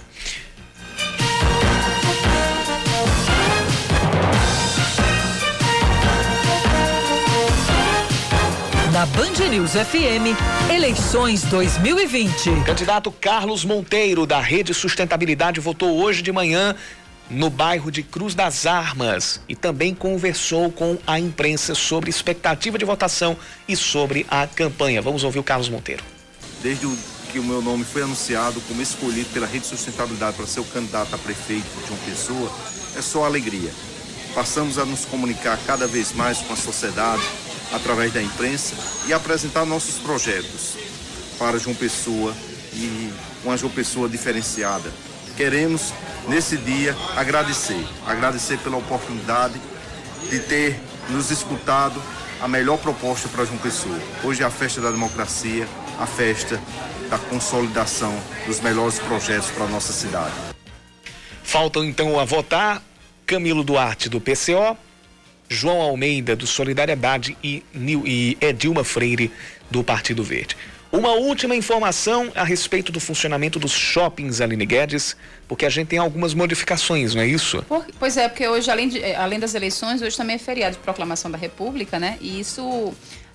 [9.00, 10.36] Na Band News FM,
[10.70, 12.64] eleições 2020.
[12.66, 16.76] Candidato Carlos Monteiro, da Rede Sustentabilidade, votou hoje de manhã
[17.30, 22.84] no bairro de Cruz das Armas e também conversou com a imprensa sobre expectativa de
[22.84, 25.00] votação e sobre a campanha.
[25.00, 26.04] Vamos ouvir o Carlos Monteiro.
[26.62, 26.94] Desde o,
[27.32, 31.14] que o meu nome foi anunciado como escolhido pela Rede Sustentabilidade para ser o candidato
[31.14, 32.52] a prefeito de João Pessoa,
[32.94, 33.72] é só alegria.
[34.34, 37.22] Passamos a nos comunicar cada vez mais com a sociedade
[37.72, 38.74] através da imprensa
[39.06, 40.76] e apresentar nossos projetos
[41.38, 42.34] para João Pessoa
[42.72, 43.12] e
[43.44, 44.92] uma João Pessoa diferenciada.
[45.36, 45.92] Queremos,
[46.28, 49.60] nesse dia, agradecer, agradecer pela oportunidade
[50.28, 52.00] de ter nos escutado
[52.40, 53.98] a melhor proposta para João Pessoa.
[54.22, 55.66] Hoje é a festa da democracia,
[55.98, 56.60] a festa
[57.08, 58.14] da consolidação
[58.46, 60.34] dos melhores projetos para a nossa cidade.
[61.42, 62.82] Faltam então a votar
[63.26, 64.76] Camilo Duarte do PCO,
[65.52, 67.64] João Almeida do Solidariedade e,
[68.40, 69.32] Edilma Freire
[69.68, 70.56] do Partido Verde.
[70.92, 75.16] Uma última informação a respeito do funcionamento dos shoppings, Aline Guedes,
[75.48, 77.64] porque a gente tem algumas modificações, não é isso?
[77.98, 81.30] Pois é, porque hoje, além, de, além das eleições, hoje também é feriado de proclamação
[81.30, 82.16] da República, né?
[82.20, 82.92] E isso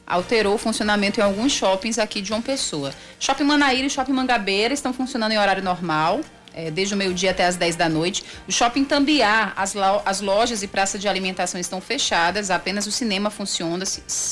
[0.07, 2.93] alterou o funcionamento em alguns shoppings aqui de João Pessoa.
[3.19, 6.21] Shopping Manaíra e Shopping Mangabeira estão funcionando em horário normal,
[6.55, 8.23] é, desde o meio-dia até as 10 da noite.
[8.47, 12.91] O Shopping Tambiá, as, lo, as lojas e praças de alimentação estão fechadas, apenas o
[12.91, 13.83] cinema funciona,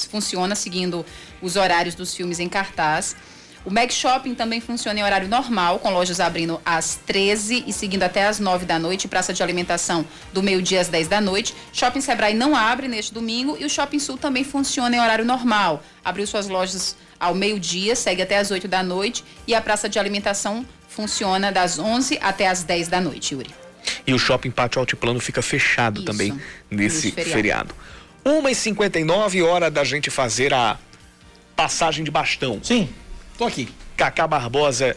[0.09, 1.05] funciona seguindo
[1.41, 3.15] os horários dos filmes em cartaz.
[3.65, 8.03] O Mag Shopping também funciona em horário normal, com lojas abrindo às 13 e seguindo
[8.03, 11.55] até às 9 da noite, praça de alimentação do meio-dia às 10 da noite.
[11.71, 15.81] Shopping Sebrae não abre neste domingo e o Shopping Sul também funciona em horário normal.
[16.03, 19.97] Abriu suas lojas ao meio-dia, segue até às 8 da noite e a praça de
[19.97, 23.49] alimentação funciona das 11 até as 10 da noite, Yuri.
[24.05, 26.39] E o shopping Pátio Altiplano fica fechado Isso, também
[26.69, 27.31] nesse feriado.
[27.31, 27.75] feriado.
[28.25, 30.77] 1h59, hora da gente fazer a
[31.55, 32.59] passagem de bastão.
[32.63, 32.89] Sim,
[33.37, 33.67] tô aqui.
[33.97, 34.95] Cacá Barbosa.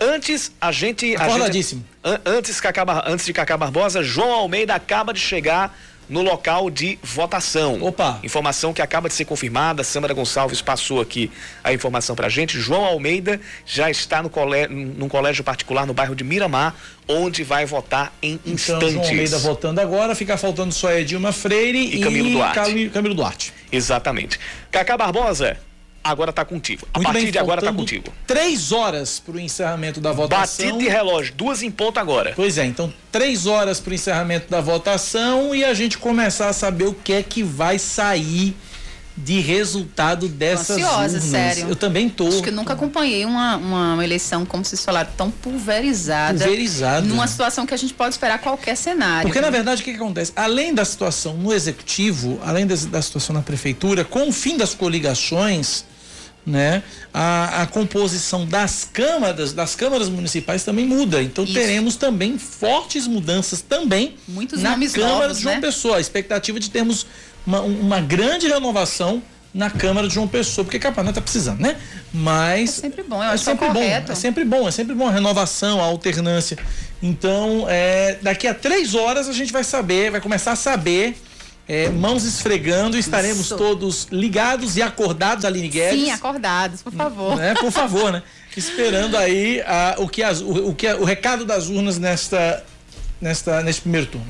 [0.00, 1.14] Antes, a gente.
[1.14, 1.84] Acordadíssimo.
[2.02, 5.76] A gente, antes, Cacá, antes de Cacá Barbosa, João Almeida acaba de chegar
[6.08, 7.82] no local de votação.
[7.82, 8.20] Opa!
[8.22, 11.30] Informação que acaba de ser confirmada, Samara Gonçalves passou aqui
[11.62, 12.58] a informação pra gente.
[12.58, 16.74] João Almeida já está no colégio, num colégio particular no bairro de Miramar,
[17.08, 18.92] onde vai votar em então, instantes.
[18.92, 22.90] João Almeida votando agora, fica faltando só Edilma Freire e, e Camilo Duarte.
[22.92, 23.52] Camilo Duarte.
[23.70, 24.38] Exatamente.
[24.70, 25.56] Cacá Barbosa,
[26.04, 26.86] agora está contigo.
[26.92, 28.12] A Muito partir bem, de agora está contigo.
[28.26, 30.66] Três horas para o encerramento da votação.
[30.66, 32.34] Batida de relógio, duas em ponto agora.
[32.36, 36.52] Pois é, então três horas para o encerramento da votação e a gente começar a
[36.52, 38.54] saber o que é que vai sair
[39.16, 41.22] de resultado dessas ansiosa, urnas.
[41.22, 41.68] sério.
[41.68, 42.26] Eu também tô.
[42.26, 46.38] Acho que eu nunca acompanhei uma, uma, uma, eleição, como vocês falaram, tão pulverizada.
[46.40, 47.06] Pulverizada.
[47.06, 49.28] Numa situação que a gente pode esperar qualquer cenário.
[49.28, 50.32] Porque, na verdade, o que, que acontece?
[50.34, 54.74] Além da situação no executivo, além da, da situação na prefeitura, com o fim das
[54.74, 55.84] coligações,
[56.46, 56.82] né?
[57.12, 61.22] A, a, composição das câmaras, das câmaras municipais também muda.
[61.22, 61.54] Então Isso.
[61.54, 65.60] teremos também fortes mudanças também Muitos na Câmara novos, de João né?
[65.60, 65.96] Pessoa.
[65.96, 67.06] A expectativa de termos
[67.46, 69.22] uma, uma grande renovação
[69.54, 71.76] na Câmara de João Pessoa, porque Capanã está precisando, né?
[72.12, 72.78] Mas.
[72.78, 73.80] É sempre bom, eu é acho sempre bom.
[73.80, 76.58] É sempre bom, é sempre bom a renovação, a alternância.
[77.00, 81.16] Então, é, daqui a três horas a gente vai saber, vai começar a saber
[81.66, 83.56] é, mãos esfregando, estaremos Isso.
[83.56, 86.00] todos ligados e acordados, Aline Guedes.
[86.00, 87.36] Sim, acordados, por favor.
[87.36, 87.54] Né?
[87.54, 88.22] Por favor, né?
[88.56, 92.62] Esperando aí a, o, que as, o, o, que o recado das urnas nesta,
[93.20, 94.26] nesta, neste primeiro turno.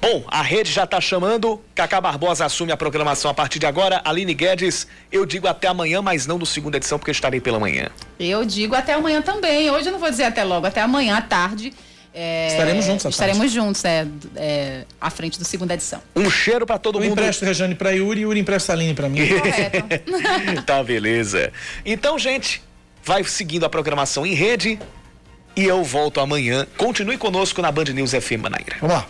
[0.00, 1.60] Bom, a rede já está chamando.
[1.74, 4.00] Cacá Barbosa assume a programação a partir de agora.
[4.04, 7.58] Aline Guedes, eu digo até amanhã, mas não do segunda edição, porque eu estarei pela
[7.58, 7.88] manhã.
[8.20, 9.70] Eu digo até amanhã também.
[9.70, 11.72] Hoje eu não vou dizer até logo, até amanhã à tarde.
[12.18, 14.06] É, estaremos juntos, Estaremos juntos, é,
[14.36, 16.00] é, à frente da segunda edição.
[16.16, 17.10] Um cheiro para todo eu mundo.
[17.10, 19.20] Eu empresto Rejane para Yuri e Yuri empresta a Aline para mim.
[19.28, 20.62] Correto.
[20.64, 21.52] tá, beleza.
[21.84, 22.62] Então, gente,
[23.04, 24.78] vai seguindo a programação em rede
[25.54, 26.66] e eu volto amanhã.
[26.78, 28.76] Continue conosco na Band News FM Manaíra.
[28.80, 29.04] Vamos lá.